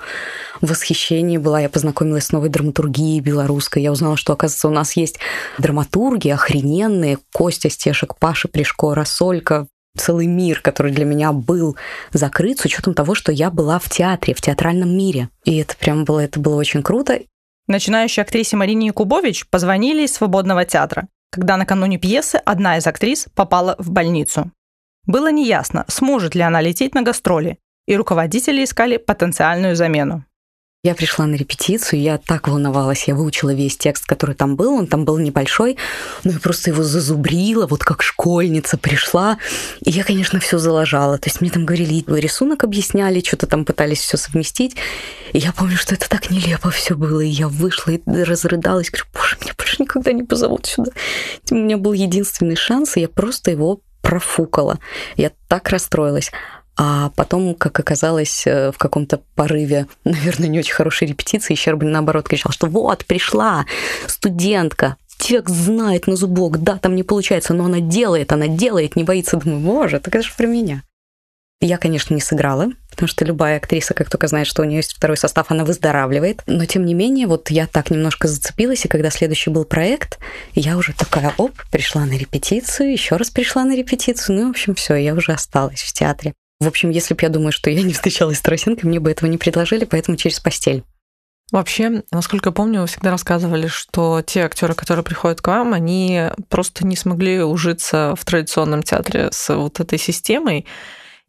восхищение 0.61 1.39
была. 1.39 1.59
Я 1.61 1.69
познакомилась 1.69 2.25
с 2.25 2.31
новой 2.31 2.49
драматургией 2.49 3.19
белорусской. 3.19 3.83
Я 3.83 3.91
узнала, 3.91 4.17
что, 4.17 4.33
оказывается, 4.33 4.67
у 4.67 4.71
нас 4.71 4.93
есть 4.93 5.19
драматурги 5.57 6.29
охрененные. 6.29 7.17
Костя 7.33 7.69
Стешек, 7.69 8.15
Паша 8.17 8.47
Плешко, 8.47 8.93
Рассолька, 8.93 9.67
целый 9.97 10.27
мир, 10.27 10.61
который 10.61 10.91
для 10.91 11.05
меня 11.05 11.31
был 11.31 11.77
закрыт 12.13 12.59
с 12.59 12.65
учетом 12.65 12.93
того, 12.93 13.15
что 13.15 13.31
я 13.31 13.51
была 13.51 13.79
в 13.79 13.89
театре, 13.89 14.33
в 14.33 14.41
театральном 14.41 14.95
мире. 14.95 15.29
И 15.43 15.57
это 15.57 15.75
прям 15.77 16.05
было, 16.05 16.19
это 16.21 16.39
было 16.39 16.55
очень 16.55 16.83
круто. 16.83 17.19
Начинающей 17.67 18.21
актрисе 18.21 18.57
Марине 18.57 18.87
Якубович 18.87 19.47
позвонили 19.49 20.03
из 20.03 20.13
свободного 20.13 20.65
театра, 20.65 21.07
когда 21.31 21.57
накануне 21.57 21.97
пьесы 21.97 22.35
одна 22.43 22.77
из 22.77 22.87
актрис 22.87 23.27
попала 23.35 23.75
в 23.77 23.91
больницу. 23.91 24.51
Было 25.05 25.31
неясно, 25.31 25.85
сможет 25.87 26.35
ли 26.35 26.41
она 26.41 26.61
лететь 26.61 26.93
на 26.93 27.01
гастроли, 27.01 27.57
и 27.87 27.95
руководители 27.95 28.63
искали 28.63 28.97
потенциальную 28.97 29.75
замену. 29.75 30.25
Я 30.83 30.95
пришла 30.95 31.27
на 31.27 31.35
репетицию, 31.35 32.01
я 32.01 32.17
так 32.17 32.47
волновалась, 32.47 33.03
я 33.07 33.13
выучила 33.13 33.53
весь 33.53 33.77
текст, 33.77 34.07
который 34.07 34.33
там 34.33 34.55
был, 34.55 34.73
он 34.73 34.87
там 34.87 35.05
был 35.05 35.19
небольшой, 35.19 35.77
но 36.23 36.31
я 36.31 36.39
просто 36.39 36.71
его 36.71 36.81
зазубрила, 36.81 37.67
вот 37.67 37.83
как 37.83 38.01
школьница 38.01 38.79
пришла, 38.79 39.37
и 39.85 39.91
я, 39.91 40.03
конечно, 40.03 40.39
все 40.39 40.57
заложала. 40.57 41.19
То 41.19 41.29
есть 41.29 41.39
мне 41.39 41.51
там 41.51 41.67
говорили, 41.67 42.03
рисунок 42.07 42.63
объясняли, 42.63 43.21
что-то 43.23 43.45
там 43.45 43.63
пытались 43.63 43.99
все 43.99 44.17
совместить, 44.17 44.75
и 45.33 45.37
я 45.37 45.51
помню, 45.51 45.77
что 45.77 45.93
это 45.93 46.09
так 46.09 46.31
нелепо 46.31 46.71
все 46.71 46.95
было, 46.95 47.21
и 47.21 47.29
я 47.29 47.47
вышла 47.47 47.91
и 47.91 48.01
разрыдалась, 48.07 48.89
говорю, 48.89 49.05
боже, 49.13 49.37
меня 49.39 49.53
больше 49.55 49.75
никогда 49.83 50.11
не 50.13 50.23
позовут 50.23 50.65
сюда. 50.65 50.93
У 51.51 51.55
меня 51.57 51.77
был 51.77 51.93
единственный 51.93 52.55
шанс, 52.55 52.97
и 52.97 53.01
я 53.01 53.07
просто 53.07 53.51
его 53.51 53.81
профукала. 54.01 54.79
Я 55.15 55.31
так 55.47 55.69
расстроилась. 55.69 56.31
А 56.77 57.11
потом, 57.15 57.53
как 57.55 57.79
оказалось, 57.79 58.43
э, 58.45 58.71
в 58.71 58.77
каком-то 58.77 59.21
порыве, 59.35 59.87
наверное, 60.03 60.47
не 60.47 60.59
очень 60.59 60.73
хорошей 60.73 61.07
репетиции, 61.07 61.55
Щербин, 61.55 61.91
наоборот, 61.91 62.27
кричал, 62.27 62.51
что 62.51 62.67
вот, 62.67 63.05
пришла 63.05 63.65
студентка, 64.07 64.97
текст 65.17 65.53
знает 65.53 66.07
на 66.07 66.15
зубок, 66.15 66.57
да, 66.63 66.77
там 66.77 66.95
не 66.95 67.03
получается, 67.03 67.53
но 67.53 67.65
она 67.65 67.79
делает, 67.79 68.31
она 68.31 68.47
делает, 68.47 68.95
не 68.95 69.03
боится. 69.03 69.37
Думаю, 69.37 69.59
боже, 69.59 69.99
так 69.99 70.15
это 70.15 70.25
же 70.25 70.33
про 70.35 70.47
меня. 70.47 70.83
Я, 71.63 71.77
конечно, 71.77 72.15
не 72.15 72.21
сыграла, 72.21 72.71
потому 72.89 73.07
что 73.07 73.23
любая 73.23 73.57
актриса, 73.57 73.93
как 73.93 74.09
только 74.09 74.25
знает, 74.25 74.47
что 74.47 74.63
у 74.63 74.65
нее 74.65 74.77
есть 74.77 74.93
второй 74.95 75.15
состав, 75.15 75.51
она 75.51 75.63
выздоравливает. 75.63 76.41
Но, 76.47 76.65
тем 76.65 76.85
не 76.85 76.95
менее, 76.95 77.27
вот 77.27 77.51
я 77.51 77.67
так 77.67 77.91
немножко 77.91 78.27
зацепилась, 78.27 78.83
и 78.83 78.87
когда 78.87 79.11
следующий 79.11 79.51
был 79.51 79.63
проект, 79.63 80.17
я 80.55 80.75
уже 80.75 80.93
такая, 80.93 81.31
оп, 81.37 81.51
пришла 81.71 82.05
на 82.05 82.17
репетицию, 82.17 82.91
еще 82.91 83.15
раз 83.15 83.29
пришла 83.29 83.63
на 83.63 83.75
репетицию, 83.75 84.39
ну, 84.39 84.47
в 84.47 84.49
общем, 84.49 84.73
все, 84.73 84.95
я 84.95 85.13
уже 85.13 85.33
осталась 85.33 85.81
в 85.81 85.93
театре. 85.93 86.33
В 86.61 86.67
общем, 86.67 86.91
если 86.91 87.15
бы 87.15 87.19
я 87.23 87.29
думаю, 87.29 87.51
что 87.51 87.71
я 87.71 87.81
не 87.81 87.91
встречалась 87.91 88.37
с 88.37 88.41
Тарасенко, 88.41 88.85
мне 88.85 88.99
бы 88.99 89.09
этого 89.09 89.27
не 89.27 89.39
предложили, 89.39 89.83
поэтому 89.83 90.15
через 90.15 90.39
постель. 90.39 90.83
Вообще, 91.51 92.03
насколько 92.11 92.51
помню, 92.51 92.81
вы 92.81 92.87
всегда 92.87 93.09
рассказывали, 93.09 93.65
что 93.65 94.21
те 94.21 94.41
актеры, 94.41 94.75
которые 94.75 95.03
приходят 95.03 95.41
к 95.41 95.47
вам, 95.47 95.73
они 95.73 96.25
просто 96.49 96.85
не 96.85 96.95
смогли 96.95 97.41
ужиться 97.41 98.13
в 98.15 98.23
традиционном 98.25 98.83
театре 98.83 99.29
с 99.31 99.53
вот 99.55 99.79
этой 99.79 99.97
системой, 99.97 100.67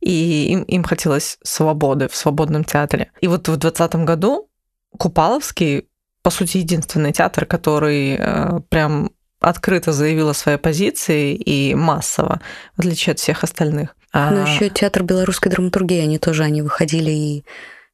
и 0.01 0.49
им, 0.53 0.64
им 0.64 0.85
хотелось 0.85 1.38
свободы 1.42 2.09
в 2.09 2.14
свободном 2.14 2.62
театре. 2.62 3.11
И 3.23 3.27
вот 3.27 3.49
в 3.49 3.57
2020 3.57 4.05
году 4.05 4.51
Купаловский, 4.99 5.88
по 6.23 6.29
сути, 6.29 6.59
единственный 6.59 7.12
театр, 7.12 7.47
который 7.47 8.16
э, 8.18 8.61
прям 8.68 9.12
открыто 9.40 9.92
заявил 9.92 10.29
о 10.29 10.35
своей 10.35 10.59
позиции 10.59 11.35
и 11.35 11.75
массово, 11.75 12.42
в 12.77 12.81
отличие 12.81 13.12
от 13.12 13.18
всех 13.18 13.45
остальных. 13.45 13.97
А... 14.12 14.31
Но 14.31 14.46
еще 14.46 14.68
театр 14.68 15.03
белорусской 15.03 15.51
драматургии, 15.51 16.01
они 16.01 16.18
тоже, 16.18 16.44
они 16.44 16.62
выходили 16.62 17.11
и 17.11 17.44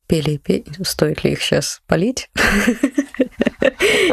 пели, 0.07 0.37
пели. 0.37 0.65
Стоит 0.83 1.23
ли 1.25 1.33
их 1.33 1.43
сейчас 1.43 1.81
полить? 1.87 2.31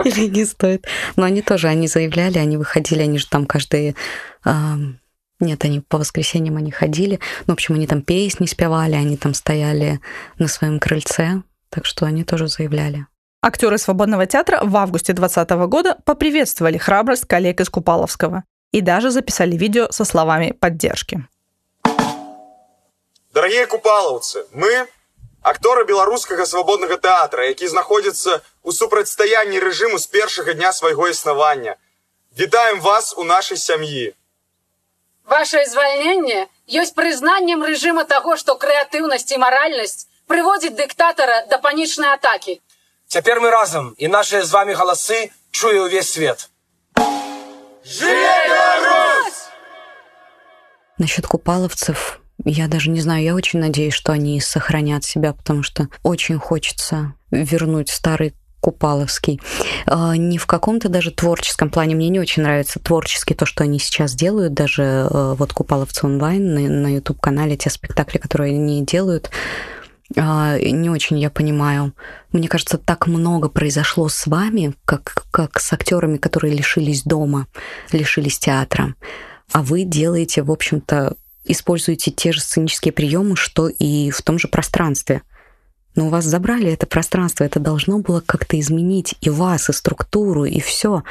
Или 0.04 0.28
не 0.28 0.46
стоит? 0.46 0.86
Но 1.16 1.24
они 1.24 1.42
тоже, 1.42 1.68
они 1.68 1.88
заявляли, 1.88 2.38
они 2.38 2.58
выходили, 2.58 3.02
они 3.02 3.18
же 3.18 3.28
там 3.28 3.46
каждые... 3.46 3.96
Нет, 5.42 5.66
они 5.66 5.82
по 5.82 5.98
воскресеньям 5.98 6.56
они 6.56 6.72
ходили. 6.72 7.20
Ну, 7.46 7.54
в 7.54 7.56
общем, 7.56 7.76
они 7.76 7.88
там 7.88 8.02
песни 8.02 8.46
спевали, 8.46 8.94
они 8.94 9.18
там 9.18 9.34
стояли 9.34 10.00
на 10.40 10.48
своем 10.48 10.80
крыльце. 10.80 11.42
Так 11.70 11.86
что 11.86 12.06
они 12.06 12.24
тоже 12.24 12.48
заявляли. 12.48 13.06
Актеры 13.42 13.78
свободного 13.78 14.26
театра 14.26 14.62
в 14.64 14.76
августе 14.78 15.12
2020 15.12 15.68
года 15.70 15.98
поприветствовали 16.06 16.78
храбрость 16.78 17.26
коллег 17.26 17.60
из 17.60 17.70
Купаловского 17.70 18.44
и 18.72 18.80
даже 18.80 19.12
записали 19.12 19.58
видео 19.58 19.88
со 19.92 20.06
словами 20.06 20.52
поддержки. 20.52 21.28
Дорогие 23.36 23.66
купалаўцы, 23.68 24.46
мы 24.54 24.88
акторы 25.44 25.84
беларускага 25.84 26.46
свабоднага 26.48 26.96
тэатра, 26.96 27.44
які 27.52 27.68
знаходзіцца 27.68 28.40
ў 28.40 28.72
супрацьстаянні 28.72 29.60
рэжыму 29.60 30.00
з 30.00 30.08
першага 30.08 30.56
дня 30.56 30.72
свайго 30.72 31.10
існавання. 31.12 31.76
Вітаем 32.40 32.80
вас 32.80 33.12
у 33.18 33.28
нашай 33.28 33.58
сям'і. 33.58 34.16
Ваше 35.28 35.66
звальненне 35.68 36.48
ёсць 36.80 36.96
прызнаннем 36.96 37.60
рэжыма 37.60 38.08
таго, 38.08 38.40
што 38.40 38.56
крэатыўнасць 38.56 39.28
і 39.36 39.44
маральнасць 39.44 40.08
прыводзіць 40.32 40.80
дыктатара 40.80 41.44
да 41.52 41.60
панічнай 41.60 42.16
атакі. 42.16 42.62
Цяпер 43.12 43.44
мы 43.44 43.52
разам 43.52 43.96
і 44.00 44.08
нашыя 44.08 44.48
з 44.48 44.52
вами 44.56 44.80
галасы 44.80 45.28
чуе 45.52 45.84
ўвесь 45.84 46.16
свет. 46.16 46.48
Жыве 47.84 48.36
Беларусь! 48.48 49.44
Насчет 50.98 51.28
купаловцев 51.28 52.24
я 52.46 52.68
даже 52.68 52.90
не 52.90 53.02
знаю, 53.02 53.24
я 53.24 53.36
очень 53.36 53.60
надеюсь, 53.60 53.94
что 53.94 54.12
они 54.12 54.40
сохранят 54.40 55.04
себя, 55.04 55.34
потому 55.34 55.64
что 55.64 55.90
очень 56.04 56.38
хочется 56.38 57.14
вернуть 57.32 57.90
старый 57.90 58.34
Купаловский. 58.60 59.40
А, 59.86 60.18
не 60.18 60.40
в 60.40 60.48
каком-то 60.48 60.90
даже 60.90 61.12
творческом 61.12 61.70
плане. 61.70 61.94
Мне 61.94 62.10
не 62.10 62.20
очень 62.20 62.42
нравится 62.42 62.80
творчески 62.80 63.36
то, 63.36 63.46
что 63.46 63.64
они 63.64 63.78
сейчас 63.78 64.16
делают. 64.16 64.56
Даже 64.56 64.82
э, 64.84 65.36
вот 65.38 65.54
Купаловцы 65.54 66.04
онлайн 66.04 66.82
на 66.82 66.96
YouTube-канале, 66.96 67.58
те 67.58 67.70
спектакли, 67.70 68.18
которые 68.18 68.56
они 68.56 68.84
делают, 68.84 69.30
а, 70.18 70.58
не 70.60 70.90
очень 70.90 71.20
я 71.20 71.30
понимаю. 71.30 71.94
Мне 72.32 72.48
кажется, 72.48 72.78
так 72.78 73.08
много 73.08 73.50
произошло 73.50 74.10
с 74.10 74.28
вами, 74.28 74.74
как, 74.86 75.26
как 75.32 75.60
с 75.60 75.74
актерами, 75.74 76.18
которые 76.18 76.56
лишились 76.56 77.04
дома, 77.04 77.48
лишились 77.92 78.40
театра. 78.40 78.96
А 79.52 79.62
вы 79.62 79.84
делаете, 79.84 80.42
в 80.42 80.52
общем-то, 80.52 81.16
используете 81.46 82.12
те 82.12 82.32
же 82.32 82.42
сценические 82.42 82.92
приемы, 82.92 83.36
что 83.36 83.68
и 83.68 84.12
в 84.12 84.22
том 84.22 84.40
же 84.40 84.48
пространстве. 84.48 85.22
Но 85.96 86.08
у 86.08 86.10
вас 86.10 86.26
забрали 86.26 86.72
это 86.72 86.86
пространство, 86.86 87.46
это 87.46 87.60
должно 87.60 88.00
было 88.00 88.22
как-то 88.26 88.60
изменить 88.60 89.16
и 89.22 89.30
вас, 89.30 89.70
и 89.70 89.74
структуру, 89.74 90.44
и 90.44 90.60
все. 90.60 91.04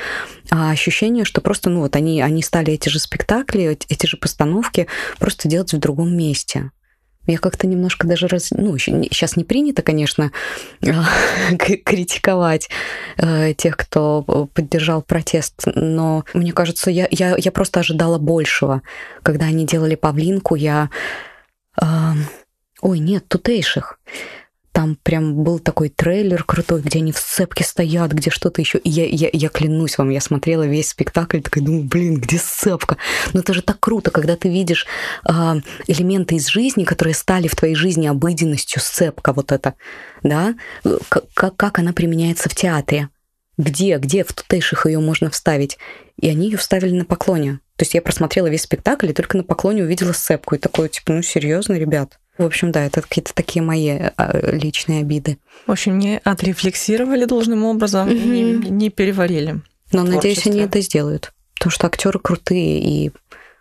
А 0.51 0.71
ощущение, 0.71 1.25
что 1.25 1.41
просто, 1.41 1.71
ну 1.71 1.81
вот 1.81 1.97
они, 1.97 2.21
они 2.21 2.43
стали 2.43 2.75
эти 2.75 2.91
же 2.91 2.99
спектакли, 2.99 3.79
эти 3.89 4.07
же 4.07 4.19
постановки 4.19 4.87
просто 5.19 5.49
делать 5.49 5.73
в 5.73 5.79
другом 5.79 6.15
месте. 6.15 6.71
Я 7.27 7.39
как-то 7.39 7.67
немножко 7.67 8.07
даже 8.07 8.29
раз... 8.29 8.51
Ну, 8.51 8.77
сейчас 8.79 9.37
не 9.37 9.45
принято, 9.45 9.83
конечно, 9.83 10.33
критиковать 10.81 12.69
э, 13.17 13.55
тех, 13.55 13.77
кто 13.77 14.49
поддержал 14.53 15.03
протест, 15.03 15.63
но 15.75 16.25
мне 16.35 16.53
кажется, 16.53 16.91
я, 16.91 17.09
я, 17.11 17.35
я 17.37 17.53
просто 17.53 17.81
ожидала 17.81 18.19
большего. 18.19 18.83
Когда 19.23 19.47
они 19.47 19.67
делали 19.67 19.95
Павлинку, 19.95 20.55
я... 20.55 20.91
Ой, 22.81 22.99
нет, 22.99 23.27
тутейших. 23.29 23.99
Там 24.75 24.97
прям 24.97 25.45
был 25.45 25.61
такой 25.61 25.89
трейлер 25.89 26.43
крутой, 26.43 26.81
где 26.81 26.99
они 26.99 27.13
в 27.13 27.19
сцепке 27.19 27.63
стоят, 27.63 28.11
где 28.11 28.31
что-то 28.31 28.61
еще. 28.61 28.79
И 28.79 28.91
я, 28.91 29.07
я, 29.07 29.31
я 29.33 29.49
клянусь 29.49 29.99
вам, 29.99 30.11
я 30.11 30.21
смотрела 30.21 30.67
весь 30.67 30.89
спектакль, 30.89 31.41
такая 31.41 31.63
думаю, 31.63 31.85
блин, 31.85 32.17
где 32.17 32.39
сцепка? 32.39 32.97
Но 33.33 33.39
это 33.39 33.55
же 33.55 33.63
так 33.63 33.79
круто, 33.79 34.11
когда 34.11 34.35
ты 34.35 34.49
видишь 34.49 34.89
э, 35.29 35.33
элементы 35.87 36.35
из 36.35 36.49
жизни, 36.49 36.83
которые 36.83 37.15
стали 37.15 37.47
в 37.47 37.55
твоей 37.55 37.77
жизни 37.77 38.09
обыденностью, 38.09 38.83
сцепка 38.83 39.33
вот 39.33 39.53
это, 39.53 39.75
да, 40.25 40.57
как, 41.09 41.55
как 41.55 41.79
она 41.79 41.93
применяется 41.93 42.49
в 42.49 42.57
театре. 42.57 43.11
Где, 43.57 43.97
где 43.99 44.25
в 44.25 44.33
тутейших 44.33 44.87
ее 44.87 44.99
можно 44.99 45.31
вставить? 45.31 45.79
И 46.21 46.29
они 46.29 46.47
ее 46.47 46.57
вставили 46.57 46.97
на 46.97 47.05
поклоне. 47.05 47.61
То 47.77 47.85
есть 47.85 47.95
я 47.95 48.03
просмотрела 48.03 48.49
весь 48.49 48.63
спектакль 48.63 49.11
и 49.11 49.15
только 49.15 49.37
на 49.37 49.45
поклоне 49.45 49.85
увидела 49.85 50.11
сцепку. 50.11 50.57
И 50.57 50.59
такое, 50.59 50.89
типа, 50.89 51.13
ну 51.13 51.23
серьезно, 51.23 51.75
ребят. 51.75 52.19
В 52.37 52.45
общем, 52.45 52.73
да, 52.73 52.85
это 52.85 53.01
какие-то 53.01 53.33
такие 53.33 53.63
мои 53.63 53.91
а, 53.91 54.51
личные 54.51 55.01
обиды. 55.01 55.39
В 55.67 55.71
общем, 55.71 55.99
не 55.99 56.19
отрефлексировали 56.19 57.27
должным 57.27 57.65
образом, 57.65 58.09
mm-hmm. 58.09 58.27
не, 58.27 58.71
не 58.71 58.91
переварили. 58.91 59.61
Но 59.93 60.03
надеюсь, 60.03 60.47
они 60.47 60.61
это 60.61 60.81
сделают. 60.81 61.33
Потому 61.55 61.71
что 61.71 61.87
актеры 61.87 62.19
крутые, 62.19 62.81
и 62.83 63.13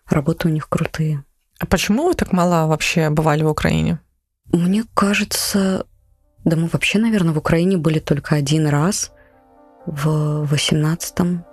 работы 0.08 0.48
у 0.48 0.52
них 0.52 0.68
крутые. 0.70 1.24
А 1.60 1.68
почему 1.68 2.08
вы 2.08 2.16
так 2.16 2.32
мало 2.32 2.68
вообще 2.68 3.10
бывали 3.10 3.44
в 3.44 3.50
Украине? 3.50 4.00
Мне 4.52 4.84
кажется, 4.96 5.86
да 6.44 6.56
мы 6.56 6.68
вообще, 6.68 6.98
наверное, 6.98 7.34
в 7.34 7.38
Украине 7.38 7.78
были 7.78 8.00
только 8.00 8.36
один 8.36 8.68
раз 8.68 9.12
в 9.86 10.46
восемнадцатом 10.46 11.46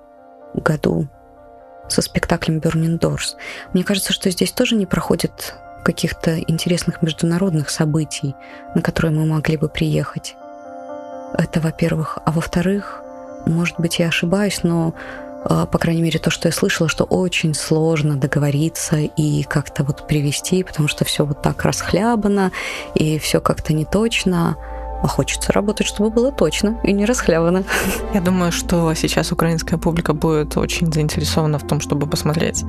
году 0.54 1.08
со 1.88 2.02
спектаклем 2.02 2.58
Burning 2.58 2.98
Doors. 2.98 3.36
Мне 3.74 3.84
кажется, 3.84 4.12
что 4.12 4.30
здесь 4.30 4.52
тоже 4.52 4.74
не 4.74 4.86
проходит 4.86 5.54
каких-то 5.80 6.38
интересных 6.38 7.02
международных 7.02 7.70
событий, 7.70 8.34
на 8.74 8.82
которые 8.82 9.12
мы 9.12 9.26
могли 9.26 9.56
бы 9.56 9.68
приехать. 9.68 10.36
Это, 11.36 11.60
во-первых. 11.60 12.18
А 12.24 12.32
во-вторых, 12.32 13.02
может 13.46 13.78
быть, 13.78 13.98
я 13.98 14.08
ошибаюсь, 14.08 14.62
но 14.62 14.94
а, 15.44 15.66
по 15.66 15.78
крайней 15.78 16.02
мере, 16.02 16.18
то, 16.18 16.30
что 16.30 16.48
я 16.48 16.52
слышала, 16.52 16.88
что 16.88 17.04
очень 17.04 17.54
сложно 17.54 18.16
договориться 18.16 18.96
и 18.96 19.42
как-то 19.44 19.84
вот 19.84 20.06
привести, 20.06 20.62
потому 20.62 20.88
что 20.88 21.04
все 21.04 21.24
вот 21.24 21.42
так 21.42 21.64
расхлябано, 21.64 22.52
и 22.94 23.18
все 23.18 23.40
как-то 23.40 23.72
не 23.72 23.84
точно. 23.84 24.56
А 25.02 25.08
хочется 25.08 25.50
работать, 25.52 25.86
чтобы 25.86 26.10
было 26.10 26.30
точно 26.30 26.78
и 26.84 26.92
не 26.92 27.06
расхлябано. 27.06 27.64
Я 28.12 28.20
думаю, 28.20 28.52
что 28.52 28.92
сейчас 28.92 29.32
украинская 29.32 29.78
публика 29.78 30.12
будет 30.12 30.58
очень 30.58 30.92
заинтересована 30.92 31.58
в 31.58 31.66
том, 31.66 31.80
чтобы 31.80 32.06
посмотреть 32.06 32.64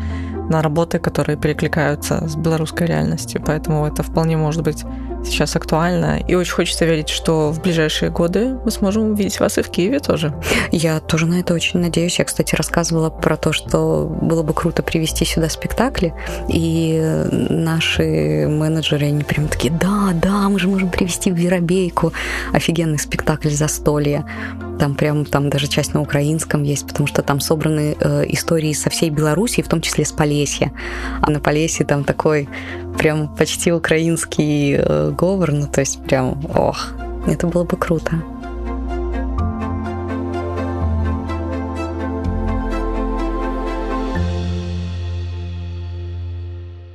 на 0.52 0.62
работы, 0.62 1.00
которые 1.00 1.38
перекликаются 1.38 2.28
с 2.28 2.36
белорусской 2.36 2.86
реальностью. 2.88 3.42
Поэтому 3.46 3.88
это 3.88 4.04
вполне 4.04 4.38
может 4.38 4.62
быть 4.62 4.84
сейчас 5.26 5.56
актуально. 5.56 6.20
И 6.28 6.36
очень 6.36 6.54
хочется 6.54 6.86
верить, 6.86 7.10
что 7.10 7.52
в 7.52 7.62
ближайшие 7.62 8.12
годы 8.12 8.58
мы 8.66 8.72
сможем 8.72 9.12
увидеть 9.12 9.40
вас 9.40 9.58
и 9.58 9.62
в 9.62 9.70
Киеве 9.70 10.00
тоже. 10.00 10.34
Я 10.72 11.00
тоже 11.00 11.26
на 11.26 11.40
это 11.40 11.54
очень 11.54 11.80
надеюсь. 11.80 12.20
Я, 12.20 12.26
кстати, 12.26 12.56
рассказывала 12.56 13.10
про 13.10 13.38
то, 13.38 13.54
что 13.54 14.06
было 14.22 14.44
бы 14.44 14.54
круто 14.54 14.84
привести 14.84 15.26
сюда 15.26 15.50
спектакли. 15.50 16.14
И 16.48 17.00
наши 17.32 18.48
менеджеры, 18.48 19.08
они 19.08 19.24
прям 19.24 19.48
такие, 19.48 19.74
да, 19.74 20.12
да, 20.14 20.50
мы 20.50 20.60
же 20.60 20.68
можем 20.68 20.90
привести 20.90 21.32
в 21.32 21.36
Веробейку 21.36 22.14
офигенный 22.54 23.00
спектакль 23.00 23.50
«Застолье». 23.50 24.26
Там 24.80 24.96
прям, 24.96 25.26
там 25.26 25.50
даже 25.50 25.68
часть 25.68 25.94
на 25.94 26.02
украинском 26.02 26.64
есть, 26.64 26.88
потому 26.88 27.06
что 27.06 27.22
там 27.22 27.40
собраны 27.40 27.96
э, 28.00 28.26
истории 28.30 28.74
со 28.74 28.90
всей 28.90 29.12
Беларуси, 29.12 29.62
в 29.62 29.68
том 29.68 29.80
числе 29.80 30.06
с 30.06 30.12
Полесья. 30.42 30.72
А 31.22 31.30
на 31.30 31.40
Полесье 31.40 31.86
там 31.86 32.04
такой 32.04 32.50
прям 32.98 33.36
почти 33.36 33.72
украинский 33.72 34.76
э, 34.76 35.12
говор, 35.12 35.52
ну 35.52 35.68
то 35.68 35.82
есть 35.82 36.04
прям, 36.04 36.44
ох, 36.56 36.94
это 37.28 37.46
было 37.46 37.64
бы 37.64 37.78
круто. 37.78 38.16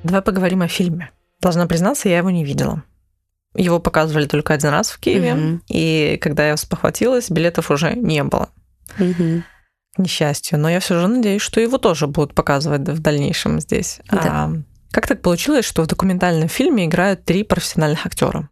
Давай 0.03 0.23
поговорим 0.23 0.63
о 0.63 0.69
фильме. 0.69 1.11
Должна 1.41 1.67
признаться, 1.67 2.09
я 2.09 2.19
его 2.19 2.31
не 2.31 2.45
видела. 2.45 2.83
Его 3.55 3.79
показывали 3.79 4.27
только 4.27 4.55
один 4.55 4.71
раз 4.71 4.91
в 4.91 4.99
Киеве, 4.99 5.35
угу. 5.35 5.61
и 5.69 6.19
когда 6.21 6.49
я 6.49 6.57
спохватилась, 6.57 7.31
билетов 7.31 7.71
уже 7.71 7.95
не 7.95 8.25
было. 8.25 8.49
Угу. 8.99 9.43
К 9.97 9.99
несчастью. 9.99 10.59
Но 10.59 10.69
я 10.69 10.81
все 10.81 11.01
же 11.01 11.09
надеюсь, 11.09 11.43
что 11.43 11.61
его 11.61 11.79
тоже 11.79 12.07
будут 12.07 12.35
показывать 12.35 12.87
в 12.89 13.01
дальнейшем 13.01 13.61
здесь. 13.61 14.01
Да. 14.11 14.21
А 14.25 14.53
как 14.93 15.07
так 15.07 15.23
получилось, 15.23 15.65
что 15.65 15.83
в 15.83 15.87
документальном 15.87 16.49
фильме 16.49 16.85
играют 16.85 17.25
три 17.25 17.43
профессиональных 17.43 18.07
актера? 18.07 18.51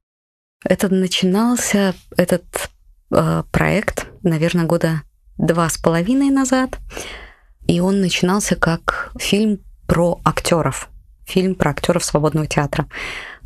Это 0.64 0.88
начинался 0.88 1.94
этот 2.16 2.44
э, 3.10 3.42
проект, 3.52 4.06
наверное, 4.22 4.64
года 4.64 5.02
два 5.36 5.68
с 5.68 5.76
половиной 5.76 6.30
назад, 6.30 6.78
и 7.66 7.80
он 7.80 8.00
начинался 8.00 8.56
как 8.56 9.12
фильм 9.18 9.60
про 9.86 10.20
актеров, 10.24 10.88
фильм 11.26 11.54
про 11.54 11.70
актеров 11.70 12.04
свободного 12.04 12.46
театра. 12.46 12.88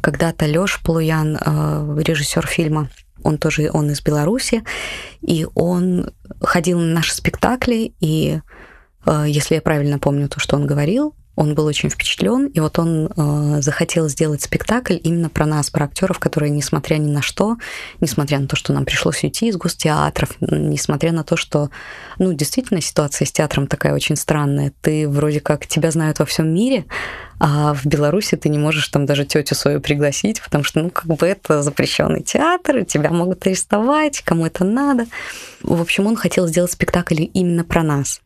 Когда-то 0.01 0.47
Лёш 0.47 0.81
Полуян, 0.83 1.37
э, 1.37 2.03
режиссер 2.03 2.47
фильма, 2.47 2.89
он 3.23 3.39
тоже 3.39 3.71
он 3.73 3.91
из 3.91 4.03
Беларуси, 4.03 4.65
и 5.21 5.47
он 5.55 6.11
ходил 6.41 6.79
на 6.79 6.95
наши 6.95 7.15
спектакли, 7.15 7.95
и 8.01 8.41
э, 9.07 9.25
если 9.27 9.57
я 9.57 9.63
правильно 9.63 9.99
помню 9.99 10.29
то, 10.29 10.41
что 10.41 10.57
он 10.57 10.67
говорил, 10.67 11.15
он 11.39 11.55
был 11.55 11.67
очень 11.67 11.89
впечатлен, 11.89 12.47
и 12.47 12.59
вот 12.59 12.81
он 12.81 13.07
э, 13.07 13.63
захотел 13.63 14.09
сделать 14.09 14.43
спектакль 14.43 14.97
именно 15.01 15.29
про 15.29 15.47
нас, 15.47 15.71
про 15.71 15.85
актеров, 15.85 16.19
которые, 16.19 16.51
несмотря 16.51 16.97
ни 16.97 17.09
на 17.09 17.23
что, 17.23 17.59
несмотря 18.01 18.41
на 18.41 18.49
то, 18.49 18.57
что 18.57 18.73
нам 18.73 18.85
пришлось 18.85 19.23
уйти 19.23 19.47
из 19.47 19.57
гостеатров, 19.57 20.31
несмотря 20.41 21.13
на 21.13 21.23
то, 21.23 21.37
что, 21.37 21.71
ну, 22.19 22.33
действительно, 22.33 22.81
ситуация 22.81 23.25
с 23.25 23.31
театром 23.31 23.69
такая 23.69 23.95
очень 23.95 24.17
странная. 24.17 24.73
Ты 24.81 25.09
вроде 25.09 25.39
как 25.39 25.69
тебя 25.69 25.93
знают 25.93 26.19
во 26.19 26.25
всем 26.25 26.53
мире, 26.53 26.87
а 27.39 27.73
в 27.73 27.87
Беларуси 27.87 28.37
ты 28.37 28.49
не 28.49 28.59
можешь 28.59 28.89
там 28.89 29.07
даже 29.07 29.25
тетю 29.25 29.55
свою 29.55 29.81
пригласить, 29.81 30.43
потому 30.43 30.65
что, 30.65 30.81
ну, 30.81 30.91
как 30.91 31.07
бы 31.07 31.25
это 31.25 31.63
запрещенный 31.63 32.25
театр, 32.25 32.85
тебя 32.85 33.11
могут 33.11 33.47
арестовать, 33.47 34.23
кому 34.23 34.45
это 34.45 34.65
надо. 34.65 35.07
В 35.63 35.81
общем, 35.81 36.09
он 36.09 36.17
хотел 36.17 36.49
сделать 36.49 36.73
спектакль 36.73 37.27
именно 37.33 37.63
про 37.63 37.85
нас 37.85 38.21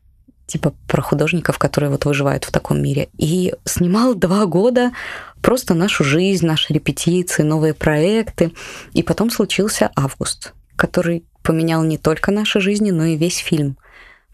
типа 0.46 0.74
про 0.87 1.02
художников, 1.02 1.59
которые 1.59 1.90
вот 1.90 2.05
выживают 2.05 2.44
в 2.44 2.52
таком 2.52 2.83
мире. 2.83 3.09
И 3.18 3.55
снимал 3.64 4.14
два 4.14 4.46
года 4.46 4.92
просто 5.40 5.74
нашу 5.74 6.05
жизнь, 6.05 6.46
наши 6.46 6.72
репетиции, 6.72 7.42
новые 7.42 7.74
проекты. 7.74 8.52
И 8.92 9.02
потом 9.02 9.31
случился 9.31 9.90
август, 9.96 10.52
который 10.76 11.24
поменял 11.42 11.83
не 11.83 11.98
только 11.98 12.31
наши 12.31 12.61
жизни, 12.61 12.90
но 12.90 13.05
и 13.05 13.16
весь 13.16 13.38
фильм. 13.38 13.76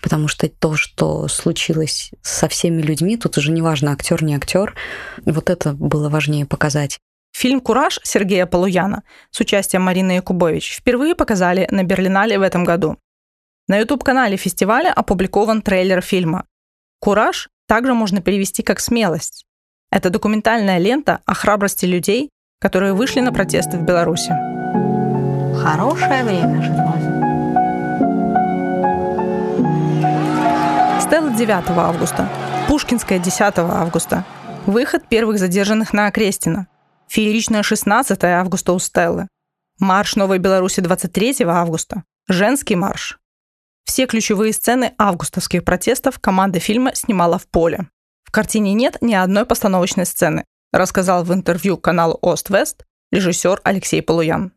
Потому 0.03 0.29
что 0.29 0.49
то, 0.49 0.77
что 0.77 1.27
случилось 1.29 2.13
со 2.23 2.49
всеми 2.49 2.83
людьми, 2.83 3.17
тут 3.17 3.37
уже 3.37 3.51
не 3.51 3.63
важно, 3.63 3.93
актер, 3.93 4.23
не 4.23 4.37
актер, 4.37 4.75
вот 5.25 5.51
это 5.51 5.73
было 5.73 6.09
важнее 6.09 6.47
показать. 6.47 6.99
Фильм 7.33 7.61
«Кураж» 7.61 8.01
Сергея 8.03 8.47
Полуяна 8.47 9.03
с 9.31 9.41
участием 9.41 9.83
Марины 9.83 10.13
Якубович 10.13 10.77
впервые 10.77 11.15
показали 11.15 11.69
на 11.71 11.83
Берлинале 11.83 12.39
в 12.39 12.43
этом 12.43 12.65
году. 12.65 12.97
На 13.69 13.77
YouTube-канале 13.77 14.39
фестиваля 14.39 14.95
опубликован 14.95 15.61
трейлер 15.61 16.01
фильма. 16.01 16.47
«Кураж» 17.01 17.51
также 17.67 17.93
можно 17.93 18.23
перевести 18.23 18.63
как 18.63 18.81
«смелость». 18.81 19.45
Это 19.91 20.09
документальная 20.09 20.79
лента 20.79 21.21
о 21.27 21.35
храбрости 21.35 21.85
людей, 21.85 22.31
которые 22.61 22.95
вышли 22.95 23.21
на 23.21 23.31
протесты 23.31 23.77
в 23.77 23.83
Беларуси. 23.83 24.31
Хорошее 25.63 26.25
время 26.25 26.63
жилось. 26.63 27.03
Стелла 31.03 31.31
9 31.31 31.71
августа. 31.71 32.29
Пушкинская 32.69 33.19
10 33.19 33.59
августа. 33.59 34.25
Выход 34.65 35.07
первых 35.09 35.39
задержанных 35.39 35.93
на 35.93 36.07
Окрестина. 36.07 36.69
Фееричная 37.09 37.63
16 37.63 38.25
августа 38.25 38.73
у 38.73 38.79
Стеллы. 38.79 39.29
Марш 39.79 40.17
Новой 40.17 40.39
Беларуси 40.39 40.81
23 40.81 41.45
августа. 41.45 42.05
Женский 42.29 42.75
марш. 42.75 43.19
Все 43.89 44.07
ключевые 44.07 44.53
сцены 44.53 44.93
августовских 44.99 45.65
протестов 45.65 46.19
команда 46.19 46.61
фильма 46.61 46.95
снимала 46.95 47.39
в 47.39 47.47
поле. 47.47 47.89
В 48.23 48.31
картине 48.31 48.75
нет 48.75 48.99
ни 49.01 49.15
одной 49.15 49.47
постановочной 49.47 50.05
сцены, 50.05 50.45
рассказал 50.75 51.25
в 51.25 51.33
интервью 51.33 51.79
каналу 51.79 52.19
Ост-Вест 52.21 52.85
режиссер 53.11 53.63
Алексей 53.65 54.03
Полуян. 54.03 54.53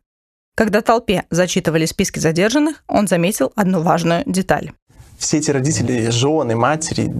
Когда 0.54 0.82
толпе 0.82 1.24
зачитывали 1.30 1.86
списки 1.86 2.18
задержанных, 2.18 2.84
он 2.86 3.08
заметил 3.08 3.52
одну 3.56 3.80
важную 3.80 4.22
деталь. 4.26 4.72
Все 5.16 5.38
эти 5.38 5.50
родители, 5.50 6.10
жены, 6.10 6.54
матери, 6.54 7.10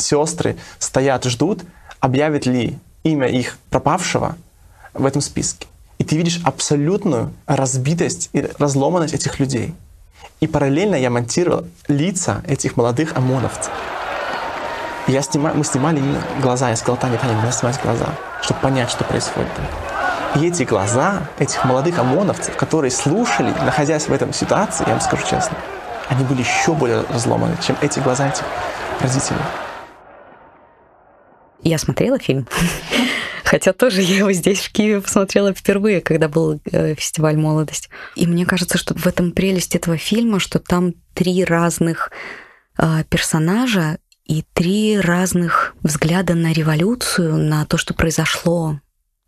сестры 0.00 0.56
стоят, 0.80 1.24
ждут, 1.26 1.62
объявят 2.00 2.44
ли 2.44 2.76
имя 3.04 3.28
их 3.28 3.56
пропавшего 3.70 4.36
в 4.94 5.06
этом 5.06 5.22
списке. 5.22 5.68
И 5.98 6.04
ты 6.04 6.16
видишь 6.16 6.40
абсолютную 6.42 7.32
разбитость 7.46 8.30
и 8.32 8.40
разломанность 8.58 9.14
этих 9.14 9.38
людей. 9.38 9.74
И 10.40 10.46
параллельно 10.46 10.96
я 10.96 11.10
монтировал 11.10 11.66
лица 11.88 12.42
этих 12.46 12.76
молодых 12.76 13.16
ОМОНовцев. 13.16 13.72
Я 15.06 15.22
снимаю, 15.22 15.56
мы 15.56 15.64
снимали 15.64 15.98
им 15.98 16.16
глаза. 16.40 16.70
Я 16.70 16.76
сказал, 16.76 16.96
Таня, 16.96 17.18
Таня, 17.18 17.34
надо 17.34 17.52
снимать 17.52 17.80
глаза, 17.82 18.06
чтобы 18.42 18.60
понять, 18.60 18.90
что 18.90 19.04
происходит. 19.04 19.50
И 20.36 20.46
эти 20.46 20.62
глаза 20.62 21.24
этих 21.38 21.64
молодых 21.64 21.98
ОМОНовцев, 21.98 22.56
которые 22.56 22.90
слушали, 22.90 23.52
находясь 23.64 24.08
в 24.08 24.12
этом 24.12 24.32
ситуации, 24.32 24.84
я 24.86 24.92
вам 24.92 25.00
скажу 25.00 25.24
честно, 25.28 25.56
они 26.08 26.24
были 26.24 26.40
еще 26.40 26.72
более 26.72 27.02
разломаны, 27.02 27.56
чем 27.64 27.76
эти 27.80 27.98
глаза 27.98 28.28
этих 28.28 28.44
родителей. 29.00 29.38
Я 31.62 31.78
смотрела 31.78 32.18
фильм. 32.18 32.46
Хотя 33.52 33.74
тоже 33.74 34.00
я 34.00 34.16
его 34.16 34.32
здесь, 34.32 34.60
в 34.60 34.72
Киеве, 34.72 35.02
посмотрела 35.02 35.52
впервые, 35.52 36.00
когда 36.00 36.26
был 36.26 36.58
э, 36.64 36.94
фестиваль 36.94 37.36
«Молодость». 37.36 37.90
И 38.16 38.26
мне 38.26 38.46
кажется, 38.46 38.78
что 38.78 38.94
в 38.94 39.06
этом 39.06 39.30
прелесть 39.30 39.76
этого 39.76 39.98
фильма, 39.98 40.40
что 40.40 40.58
там 40.58 40.94
три 41.12 41.44
разных 41.44 42.10
э, 42.78 43.04
персонажа 43.10 43.98
и 44.24 44.42
три 44.54 44.98
разных 44.98 45.74
взгляда 45.82 46.32
на 46.32 46.54
революцию, 46.54 47.36
на 47.36 47.66
то, 47.66 47.76
что 47.76 47.92
произошло. 47.92 48.80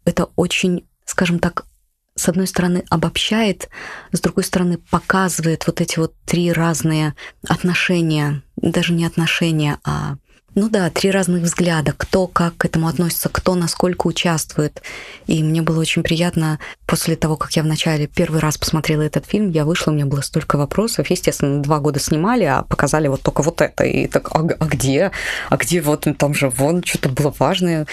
Это 0.07 0.31
очень, 0.37 0.89
скажем 1.05 1.39
так, 1.39 1.67
с 2.15 2.27
одной 2.27 2.47
стороны 2.47 2.83
обобщает, 2.89 3.69
с 4.11 4.21
другой 4.21 4.45
стороны 4.45 4.79
показывает 4.79 5.67
вот 5.67 5.83
эти 5.83 5.99
вот 5.99 6.15
три 6.25 6.51
разные 6.51 7.15
отношения, 7.47 8.43
даже 8.57 8.95
не 8.95 9.05
отношения, 9.05 9.79
а 9.85 10.17
ну 10.55 10.69
да, 10.69 10.89
три 10.91 11.11
разных 11.11 11.43
взгляда, 11.43 11.95
кто 11.97 12.27
как 12.27 12.57
к 12.57 12.65
этому 12.65 12.89
относится, 12.89 13.29
кто 13.29 13.55
насколько 13.55 14.07
участвует. 14.07 14.83
И 15.27 15.43
мне 15.43 15.63
было 15.63 15.81
очень 15.81 16.03
приятно 16.03 16.61
после 16.87 17.17
того, 17.17 17.37
как 17.37 17.53
я 17.53 17.63
вначале 17.63 18.07
первый 18.07 18.41
раз 18.41 18.57
посмотрела 18.57 19.03
этот 19.03 19.27
фильм, 19.27 19.51
я 19.51 19.65
вышла, 19.65 19.91
у 19.91 19.95
меня 19.95 20.07
было 20.07 20.21
столько 20.21 20.57
вопросов. 20.57 21.11
Естественно, 21.11 21.63
два 21.63 21.81
года 21.81 21.99
снимали, 21.99 22.45
а 22.45 22.63
показали 22.63 23.09
вот 23.09 23.23
только 23.23 23.43
вот 23.43 23.61
это. 23.61 23.85
И 23.85 24.07
так, 24.07 24.31
а, 24.35 24.47
а 24.59 24.67
где? 24.67 25.11
А 25.51 25.57
где 25.57 25.81
вот 25.81 26.07
там 26.19 26.35
же 26.35 26.49
вон 26.51 26.85
что-то 26.85 27.09
было 27.09 27.35
важное? 27.39 27.87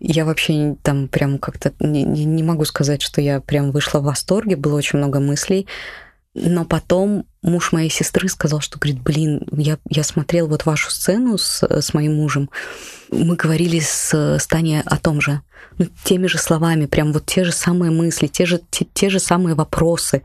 Я 0.00 0.24
вообще 0.24 0.76
там 0.82 1.08
прям 1.08 1.38
как-то 1.38 1.72
не, 1.80 2.04
не, 2.04 2.42
могу 2.42 2.64
сказать, 2.64 3.02
что 3.02 3.20
я 3.20 3.40
прям 3.40 3.72
вышла 3.72 3.98
в 3.98 4.04
восторге, 4.04 4.56
было 4.56 4.76
очень 4.76 4.98
много 4.98 5.20
мыслей. 5.20 5.66
Но 6.34 6.64
потом 6.64 7.26
муж 7.42 7.72
моей 7.72 7.90
сестры 7.90 8.28
сказал, 8.28 8.60
что, 8.60 8.78
говорит, 8.78 9.02
блин, 9.02 9.42
я, 9.52 9.78
я 9.88 10.04
смотрел 10.04 10.46
вот 10.48 10.66
вашу 10.66 10.90
сцену 10.90 11.38
с, 11.38 11.62
с 11.62 11.94
моим 11.94 12.16
мужем, 12.16 12.50
мы 13.10 13.36
говорили 13.36 13.80
с, 13.80 14.12
с 14.14 14.46
Таней 14.46 14.82
о 14.82 14.96
том 14.98 15.20
же, 15.20 15.40
ну, 15.78 15.86
теми 16.04 16.26
же 16.26 16.38
словами, 16.38 16.86
прям 16.86 17.12
вот 17.12 17.26
те 17.26 17.44
же 17.44 17.52
самые 17.52 17.90
мысли, 17.90 18.26
те 18.26 18.46
же, 18.46 18.60
те, 18.70 18.86
те 18.92 19.10
же 19.10 19.18
самые 19.20 19.54
вопросы. 19.54 20.22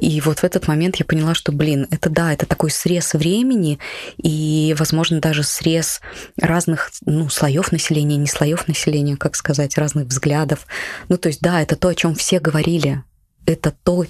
И 0.00 0.20
вот 0.22 0.38
в 0.38 0.44
этот 0.44 0.68
момент 0.68 0.96
я 0.96 1.04
поняла, 1.04 1.34
что, 1.34 1.52
блин, 1.52 1.86
это 1.90 2.08
да, 2.08 2.32
это 2.32 2.46
такой 2.46 2.70
срез 2.70 3.12
времени 3.12 3.78
и, 4.16 4.74
возможно, 4.78 5.20
даже 5.20 5.42
срез 5.42 6.00
разных, 6.38 6.90
ну, 7.04 7.28
слоев 7.28 7.72
населения, 7.72 8.16
не 8.16 8.26
слоев 8.26 8.68
населения, 8.68 9.16
как 9.16 9.36
сказать, 9.36 9.76
разных 9.76 10.06
взглядов. 10.06 10.66
Ну, 11.08 11.18
то 11.18 11.28
есть, 11.28 11.42
да, 11.42 11.60
это 11.60 11.76
то, 11.76 11.88
о 11.88 11.94
чем 11.94 12.14
все 12.14 12.40
говорили. 12.40 13.02
Это 13.44 13.74
то, 13.84 14.06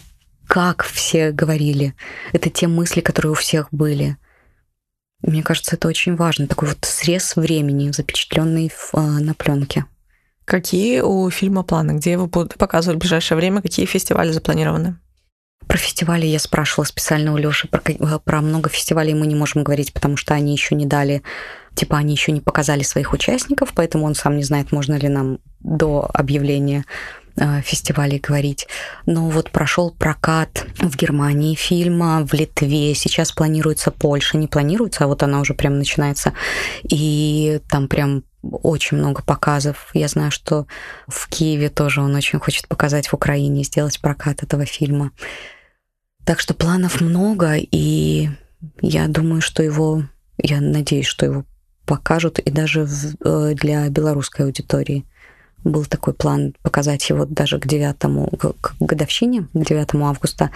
как 0.52 0.82
все 0.82 1.30
говорили. 1.30 1.94
Это 2.34 2.50
те 2.50 2.68
мысли, 2.68 3.00
которые 3.00 3.32
у 3.32 3.34
всех 3.34 3.68
были. 3.70 4.18
Мне 5.22 5.42
кажется, 5.42 5.76
это 5.76 5.88
очень 5.88 6.14
важно. 6.14 6.46
Такой 6.46 6.68
вот 6.68 6.80
срез 6.82 7.36
времени, 7.36 7.90
запечатленный 7.90 8.68
в, 8.68 8.90
э, 8.92 9.00
на 9.00 9.32
пленке. 9.32 9.86
Какие 10.44 11.00
у 11.00 11.30
фильма 11.30 11.62
планы? 11.62 11.92
Где 11.92 12.12
его 12.12 12.26
будут 12.26 12.56
показывать 12.56 12.98
в 12.98 13.00
ближайшее 13.00 13.38
время? 13.38 13.62
Какие 13.62 13.86
фестивали 13.86 14.30
запланированы? 14.30 14.98
Про 15.72 15.78
фестивали 15.78 16.26
я 16.26 16.38
спрашивала 16.38 16.84
специально 16.84 17.32
у 17.32 17.38
Лёши. 17.38 17.66
Про, 17.66 17.80
э, 17.86 18.18
про 18.22 18.42
много 18.42 18.68
фестивалей 18.68 19.14
мы 19.14 19.26
не 19.26 19.34
можем 19.34 19.62
говорить, 19.62 19.94
потому 19.94 20.18
что 20.18 20.34
они 20.34 20.52
еще 20.52 20.74
не 20.74 20.84
дали, 20.84 21.22
типа 21.74 21.96
они 21.96 22.12
еще 22.12 22.30
не 22.30 22.42
показали 22.42 22.82
своих 22.82 23.14
участников, 23.14 23.72
поэтому 23.74 24.04
он 24.04 24.14
сам 24.14 24.36
не 24.36 24.44
знает, 24.44 24.70
можно 24.70 24.96
ли 24.96 25.08
нам 25.08 25.38
до 25.60 26.10
объявления 26.12 26.84
Э, 27.36 27.62
фестивалей 27.62 28.18
говорить. 28.18 28.66
Но 29.06 29.30
вот 29.30 29.50
прошел 29.50 29.90
прокат 29.90 30.66
в 30.78 30.96
Германии 30.96 31.54
фильма, 31.54 32.26
в 32.26 32.34
Литве, 32.34 32.94
сейчас 32.94 33.32
планируется 33.32 33.90
Польша, 33.90 34.36
не 34.36 34.48
планируется, 34.48 35.04
а 35.04 35.06
вот 35.06 35.22
она 35.22 35.40
уже 35.40 35.54
прям 35.54 35.78
начинается. 35.78 36.34
И 36.82 37.60
там 37.70 37.88
прям 37.88 38.24
очень 38.42 38.98
много 38.98 39.22
показов. 39.22 39.88
Я 39.94 40.08
знаю, 40.08 40.30
что 40.30 40.66
в 41.08 41.26
Киеве 41.28 41.70
тоже 41.70 42.02
он 42.02 42.14
очень 42.14 42.38
хочет 42.38 42.68
показать 42.68 43.08
в 43.08 43.14
Украине, 43.14 43.64
сделать 43.64 44.00
прокат 44.00 44.42
этого 44.42 44.66
фильма. 44.66 45.12
Так 46.24 46.40
что 46.40 46.54
планов 46.54 47.00
много, 47.00 47.54
и 47.56 48.30
я 48.80 49.08
думаю, 49.08 49.40
что 49.40 49.62
его, 49.62 50.04
я 50.38 50.60
надеюсь, 50.60 51.06
что 51.06 51.26
его 51.26 51.44
покажут 51.84 52.38
и 52.38 52.50
даже 52.50 52.84
в, 52.84 53.14
э, 53.24 53.54
для 53.54 53.88
белорусской 53.88 54.46
аудитории 54.46 55.04
был 55.64 55.84
такой 55.84 56.14
план 56.14 56.54
показать 56.62 57.08
его 57.08 57.24
даже 57.24 57.58
к 57.58 57.66
9 57.66 58.56
к 58.60 58.74
годовщине, 58.80 59.48
к 59.52 59.64
9 59.64 59.94
августа, 60.02 60.50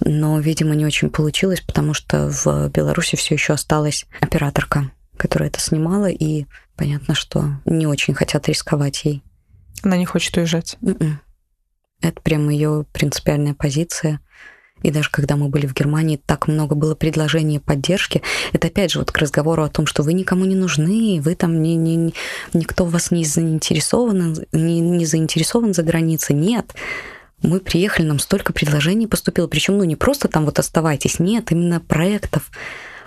но, 0.00 0.38
видимо, 0.40 0.74
не 0.74 0.84
очень 0.84 1.10
получилось, 1.10 1.60
потому 1.60 1.94
что 1.94 2.28
в 2.30 2.68
Беларуси 2.70 3.16
все 3.16 3.34
еще 3.34 3.54
осталась 3.54 4.06
операторка, 4.20 4.90
которая 5.16 5.48
это 5.48 5.60
снимала, 5.60 6.10
и 6.10 6.46
понятно, 6.76 7.14
что 7.14 7.44
не 7.64 7.86
очень 7.86 8.14
хотят 8.14 8.48
рисковать 8.48 9.04
ей. 9.04 9.22
Она 9.82 9.96
не 9.96 10.04
хочет 10.04 10.36
уезжать. 10.36 10.76
М-м. 10.82 11.20
Это 12.00 12.20
прям 12.20 12.48
ее 12.48 12.84
принципиальная 12.92 13.54
позиция. 13.54 14.20
И 14.82 14.90
даже 14.90 15.10
когда 15.10 15.36
мы 15.36 15.48
были 15.48 15.66
в 15.66 15.74
Германии, 15.74 16.20
так 16.24 16.48
много 16.48 16.74
было 16.74 16.94
предложений 16.94 17.60
поддержки. 17.60 18.22
Это 18.52 18.68
опять 18.68 18.92
же 18.92 18.98
вот 18.98 19.10
к 19.10 19.18
разговору 19.18 19.62
о 19.62 19.68
том, 19.68 19.86
что 19.86 20.02
вы 20.02 20.12
никому 20.12 20.44
не 20.44 20.54
нужны, 20.54 21.20
вы 21.20 21.34
там 21.34 21.62
не, 21.62 21.76
не, 21.76 22.14
никто 22.52 22.84
в 22.84 22.90
вас 22.90 23.10
не 23.10 23.24
заинтересован, 23.24 24.36
не, 24.52 24.80
не 24.80 25.06
заинтересован 25.06 25.74
за 25.74 25.82
границей. 25.82 26.36
Нет. 26.36 26.74
Мы 27.42 27.58
приехали, 27.60 28.06
нам 28.06 28.18
столько 28.18 28.52
предложений 28.52 29.08
поступило. 29.08 29.48
Причем, 29.48 29.78
ну, 29.78 29.84
не 29.84 29.96
просто 29.96 30.28
там 30.28 30.44
вот 30.44 30.58
оставайтесь, 30.58 31.18
нет, 31.18 31.50
именно 31.50 31.80
проектов 31.80 32.50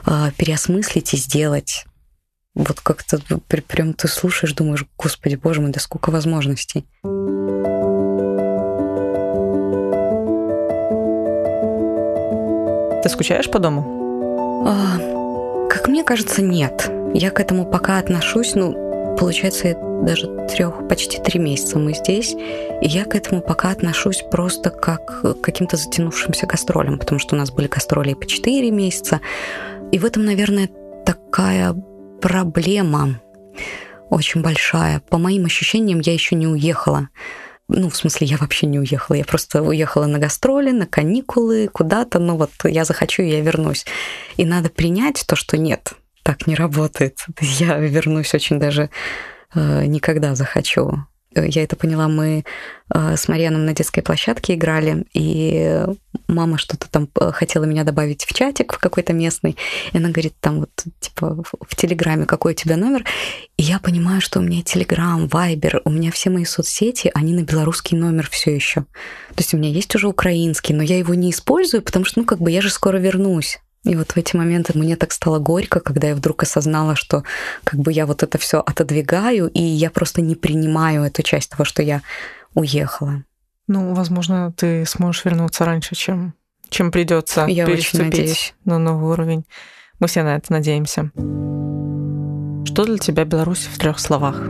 э, 0.05 0.31
переосмыслить 0.37 1.13
и 1.13 1.17
сделать. 1.17 1.85
Вот 2.53 2.79
как-то 2.79 3.19
прям 3.67 3.93
ты 3.93 4.07
слушаешь, 4.07 4.53
думаешь, 4.53 4.85
господи, 4.97 5.35
боже 5.35 5.61
мой, 5.61 5.71
да 5.71 5.79
сколько 5.79 6.09
возможностей. 6.09 6.85
Ты 13.05 13.09
скучаешь 13.09 13.51
по 13.51 13.59
дому? 13.59 14.65
А, 14.65 14.97
как 15.69 15.87
мне 15.87 16.03
кажется, 16.03 16.41
нет. 16.41 16.89
Я 17.13 17.29
к 17.29 17.39
этому 17.39 17.63
пока 17.63 17.99
отношусь, 17.99 18.55
ну, 18.55 19.15
получается, 19.19 19.75
даже 20.01 20.25
трех, 20.47 20.87
почти 20.87 21.21
три 21.21 21.39
месяца 21.39 21.77
мы 21.77 21.93
здесь, 21.93 22.33
и 22.33 22.87
я 22.87 23.05
к 23.05 23.13
этому 23.13 23.41
пока 23.41 23.69
отношусь 23.69 24.23
просто 24.31 24.71
как 24.71 25.21
к 25.21 25.33
каким-то 25.35 25.77
затянувшимся 25.77 26.47
гастролям, 26.47 26.97
потому 26.97 27.19
что 27.19 27.35
у 27.35 27.37
нас 27.37 27.51
были 27.51 27.67
гастроли 27.67 28.15
по 28.15 28.25
четыре 28.25 28.71
месяца, 28.71 29.21
и 29.91 29.99
в 29.99 30.05
этом, 30.05 30.25
наверное, 30.25 30.67
такая 31.05 31.75
проблема 32.23 33.21
очень 34.09 34.41
большая. 34.41 34.99
По 35.11 35.19
моим 35.19 35.45
ощущениям, 35.45 35.99
я 35.99 36.11
еще 36.11 36.33
не 36.33 36.47
уехала. 36.47 37.09
Ну, 37.67 37.89
в 37.89 37.95
смысле, 37.95 38.27
я 38.27 38.37
вообще 38.37 38.67
не 38.67 38.79
уехала. 38.79 39.15
Я 39.15 39.25
просто 39.25 39.63
уехала 39.63 40.05
на 40.05 40.19
гастроли, 40.19 40.71
на 40.71 40.85
каникулы, 40.85 41.67
куда-то. 41.67 42.19
Ну, 42.19 42.37
вот 42.37 42.51
я 42.63 42.85
захочу, 42.85 43.23
я 43.23 43.41
вернусь. 43.41 43.85
И 44.37 44.45
надо 44.45 44.69
принять 44.69 45.25
то, 45.27 45.35
что 45.35 45.57
нет, 45.57 45.93
так 46.23 46.47
не 46.47 46.55
работает. 46.55 47.25
Я 47.39 47.77
вернусь 47.77 48.33
очень 48.33 48.59
даже 48.59 48.89
э, 49.53 49.85
никогда 49.85 50.35
захочу 50.35 51.05
я 51.43 51.63
это 51.63 51.75
поняла, 51.75 52.07
мы 52.07 52.45
э, 52.93 53.17
с 53.17 53.27
Марьяном 53.27 53.65
на 53.65 53.73
детской 53.73 54.01
площадке 54.01 54.55
играли, 54.55 55.05
и 55.13 55.85
мама 56.27 56.57
что-то 56.57 56.89
там 56.89 57.09
э, 57.19 57.31
хотела 57.31 57.65
меня 57.65 57.83
добавить 57.83 58.25
в 58.25 58.33
чатик 58.33 58.73
в 58.73 58.79
какой-то 58.79 59.13
местный, 59.13 59.57
и 59.93 59.97
она 59.97 60.09
говорит, 60.09 60.33
там 60.39 60.61
вот, 60.61 60.69
типа, 60.99 61.43
в 61.61 61.75
Телеграме 61.75 62.25
какой 62.25 62.53
у 62.53 62.55
тебя 62.55 62.77
номер, 62.77 63.03
и 63.57 63.63
я 63.63 63.79
понимаю, 63.79 64.21
что 64.21 64.39
у 64.39 64.43
меня 64.43 64.61
Телеграм, 64.61 65.27
Вайбер, 65.27 65.81
у 65.85 65.89
меня 65.89 66.11
все 66.11 66.29
мои 66.29 66.45
соцсети, 66.45 67.11
они 67.13 67.33
на 67.33 67.43
белорусский 67.43 67.97
номер 67.97 68.29
все 68.29 68.53
еще. 68.53 68.81
То 68.81 69.39
есть 69.39 69.53
у 69.53 69.57
меня 69.57 69.69
есть 69.69 69.93
уже 69.95 70.07
украинский, 70.07 70.73
но 70.73 70.83
я 70.83 70.97
его 70.97 71.13
не 71.13 71.31
использую, 71.31 71.81
потому 71.81 72.05
что, 72.05 72.19
ну, 72.19 72.25
как 72.25 72.39
бы 72.39 72.51
я 72.51 72.61
же 72.61 72.69
скоро 72.69 72.97
вернусь. 72.97 73.59
И 73.85 73.95
вот 73.95 74.11
в 74.13 74.17
эти 74.17 74.35
моменты 74.35 74.77
мне 74.77 74.95
так 74.95 75.11
стало 75.11 75.37
горько, 75.37 75.79
когда 75.79 76.07
я 76.07 76.15
вдруг 76.15 76.41
осознала, 76.41 76.95
что 76.95 77.23
как 77.63 77.79
бы 77.79 77.93
я 77.93 78.07
вот 78.07 78.23
это 78.23 78.39
все 78.39 78.59
отодвигаю, 78.59 79.47
и 79.47 79.61
я 79.61 79.91
просто 79.91 80.21
не 80.21 80.35
принимаю 80.35 81.03
эту 81.03 81.21
часть 81.21 81.51
того, 81.51 81.65
что 81.65 81.83
я 81.83 82.01
уехала. 82.55 83.23
Ну, 83.67 83.93
возможно, 83.93 84.53
ты 84.55 84.85
сможешь 84.85 85.25
вернуться 85.25 85.65
раньше, 85.65 85.95
чем, 85.95 86.33
чем 86.69 86.91
придется 86.91 87.45
я 87.47 87.65
переступить 87.65 88.53
на 88.63 88.77
новый 88.77 89.11
уровень. 89.11 89.45
Мы 89.99 90.07
все 90.07 90.23
на 90.23 90.35
это 90.35 90.51
надеемся. 90.51 91.11
Что 92.65 92.85
для 92.85 92.97
тебя 92.97 93.25
Беларусь 93.25 93.67
в 93.71 93.77
трех 93.77 93.99
словах? 93.99 94.49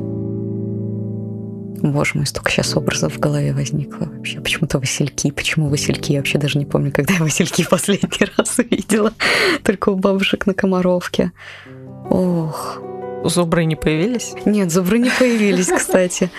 Боже 1.82 2.12
мой, 2.16 2.26
столько 2.26 2.50
сейчас 2.50 2.76
образов 2.76 3.14
в 3.14 3.20
голове 3.20 3.54
возникло 3.54 4.06
вообще. 4.06 4.42
Почему-то 4.42 4.80
васильки. 4.80 5.30
Почему 5.32 5.70
васильки? 5.70 6.14
Я 6.14 6.20
вообще 6.20 6.40
даже 6.40 6.58
не 6.58 6.66
помню, 6.66 6.92
когда 6.92 7.14
я 7.14 7.20
васильки 7.20 7.62
в 7.62 7.70
последний 7.70 8.28
раз 8.36 8.58
видела. 8.58 9.14
Только 9.64 9.90
у 9.90 9.96
бабушек 9.96 10.48
на 10.48 10.54
Комаровке. 10.54 11.32
Ох. 12.10 12.82
Зубры 13.24 13.66
не 13.66 13.76
появились? 13.76 14.34
Нет, 14.46 14.72
зубры 14.72 15.00
не 15.00 15.10
появились, 15.10 15.68
кстати. 15.68 16.30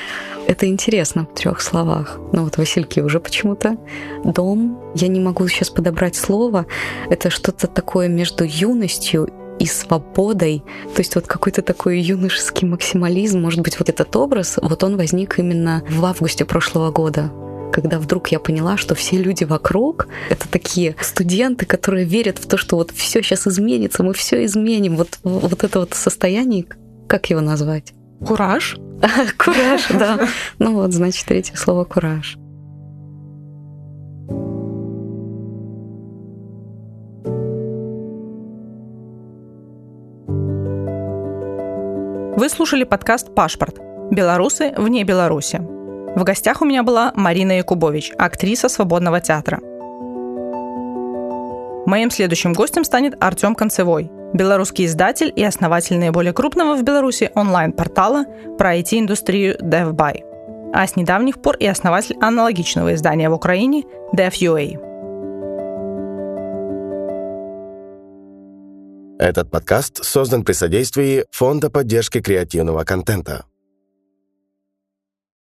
Это 0.47 0.67
интересно 0.69 1.27
в 1.27 1.35
трех 1.35 1.61
словах. 1.61 2.19
Ну 2.33 2.45
вот 2.45 2.57
Васильки 2.57 3.01
уже 3.01 3.19
почему-то. 3.21 3.77
Дом. 4.25 4.81
Я 4.95 5.09
не 5.09 5.21
могу 5.21 5.47
сейчас 5.49 5.71
подобрать 5.71 6.15
слово. 6.15 6.67
Это 7.11 7.31
что-то 7.31 7.67
такое 7.67 8.09
между 8.09 8.45
юностью 8.45 9.29
и 9.59 9.67
свободой. 9.67 10.63
То 10.95 11.01
есть 11.01 11.15
вот 11.15 11.27
какой-то 11.27 11.63
такой 11.63 12.01
юношеский 12.01 12.69
максимализм, 12.69 13.41
может 13.41 13.61
быть, 13.61 13.79
вот 13.79 13.89
этот 13.89 14.15
образ, 14.15 14.59
вот 14.61 14.85
он 14.85 14.97
возник 14.97 15.39
именно 15.39 15.83
в 15.89 16.05
августе 16.05 16.45
прошлого 16.45 16.91
года 16.91 17.33
когда 17.73 17.99
вдруг 17.99 18.29
я 18.29 18.39
поняла, 18.39 18.79
что 18.79 18.95
все 18.95 19.19
люди 19.19 19.45
вокруг— 19.45 20.09
это 20.31 20.49
такие 20.49 20.97
студенты, 20.99 21.67
которые 21.67 22.07
верят 22.07 22.39
в 22.39 22.47
то, 22.47 22.57
что 22.57 22.77
вот 22.77 22.91
все 22.91 23.23
сейчас 23.23 23.47
изменится, 23.47 24.03
мы 24.03 24.15
все 24.15 24.47
изменим. 24.47 24.97
Вот, 24.97 25.19
вот 25.23 25.63
это 25.63 25.81
вот 25.81 25.93
состояние, 25.93 26.65
как 27.07 27.29
его 27.29 27.43
назвать? 27.43 27.93
Кураж? 28.25 28.77
Кураж, 29.39 29.89
да. 29.91 30.19
Ну 30.59 30.75
вот, 30.75 30.93
значит, 30.93 31.27
третье 31.27 31.57
слово 31.57 31.85
«кураж». 31.85 32.37
Вы 42.39 42.49
слушали 42.49 42.85
подкаст 42.85 43.35
«Пашпорт. 43.35 43.79
Белорусы 44.11 44.73
вне 44.77 45.05
Беларуси». 45.05 45.59
В 46.17 46.23
гостях 46.25 46.63
у 46.63 46.65
меня 46.65 46.83
была 46.83 47.13
Марина 47.15 47.59
Якубович, 47.59 48.13
актриса 48.17 48.69
свободного 48.69 49.21
театра. 49.21 49.61
Моим 51.87 52.11
следующим 52.11 52.53
гостем 52.53 52.85
станет 52.85 53.15
Артем 53.23 53.55
Концевой, 53.55 54.11
белорусский 54.35 54.87
издатель 54.87 55.33
и 55.35 55.43
основатель 55.45 55.99
наиболее 55.99 56.33
крупного 56.33 56.77
в 56.77 56.83
Беларуси 56.83 57.31
онлайн-портала 57.35 58.25
про 58.59 58.77
IT-индустрию 58.77 59.57
DevBuy, 59.61 60.23
а 60.73 60.87
с 60.87 60.97
недавних 60.97 61.41
пор 61.41 61.57
и 61.57 61.67
основатель 61.67 62.17
аналогичного 62.21 62.95
издания 62.95 63.29
в 63.31 63.35
Украине 63.35 63.85
DevUA. 64.15 64.87
Этот 69.19 69.51
подкаст 69.51 70.05
создан 70.05 70.45
при 70.45 70.53
содействии 70.53 71.25
Фонда 71.31 71.71
поддержки 71.71 72.21
креативного 72.21 72.85
контента. 72.85 73.47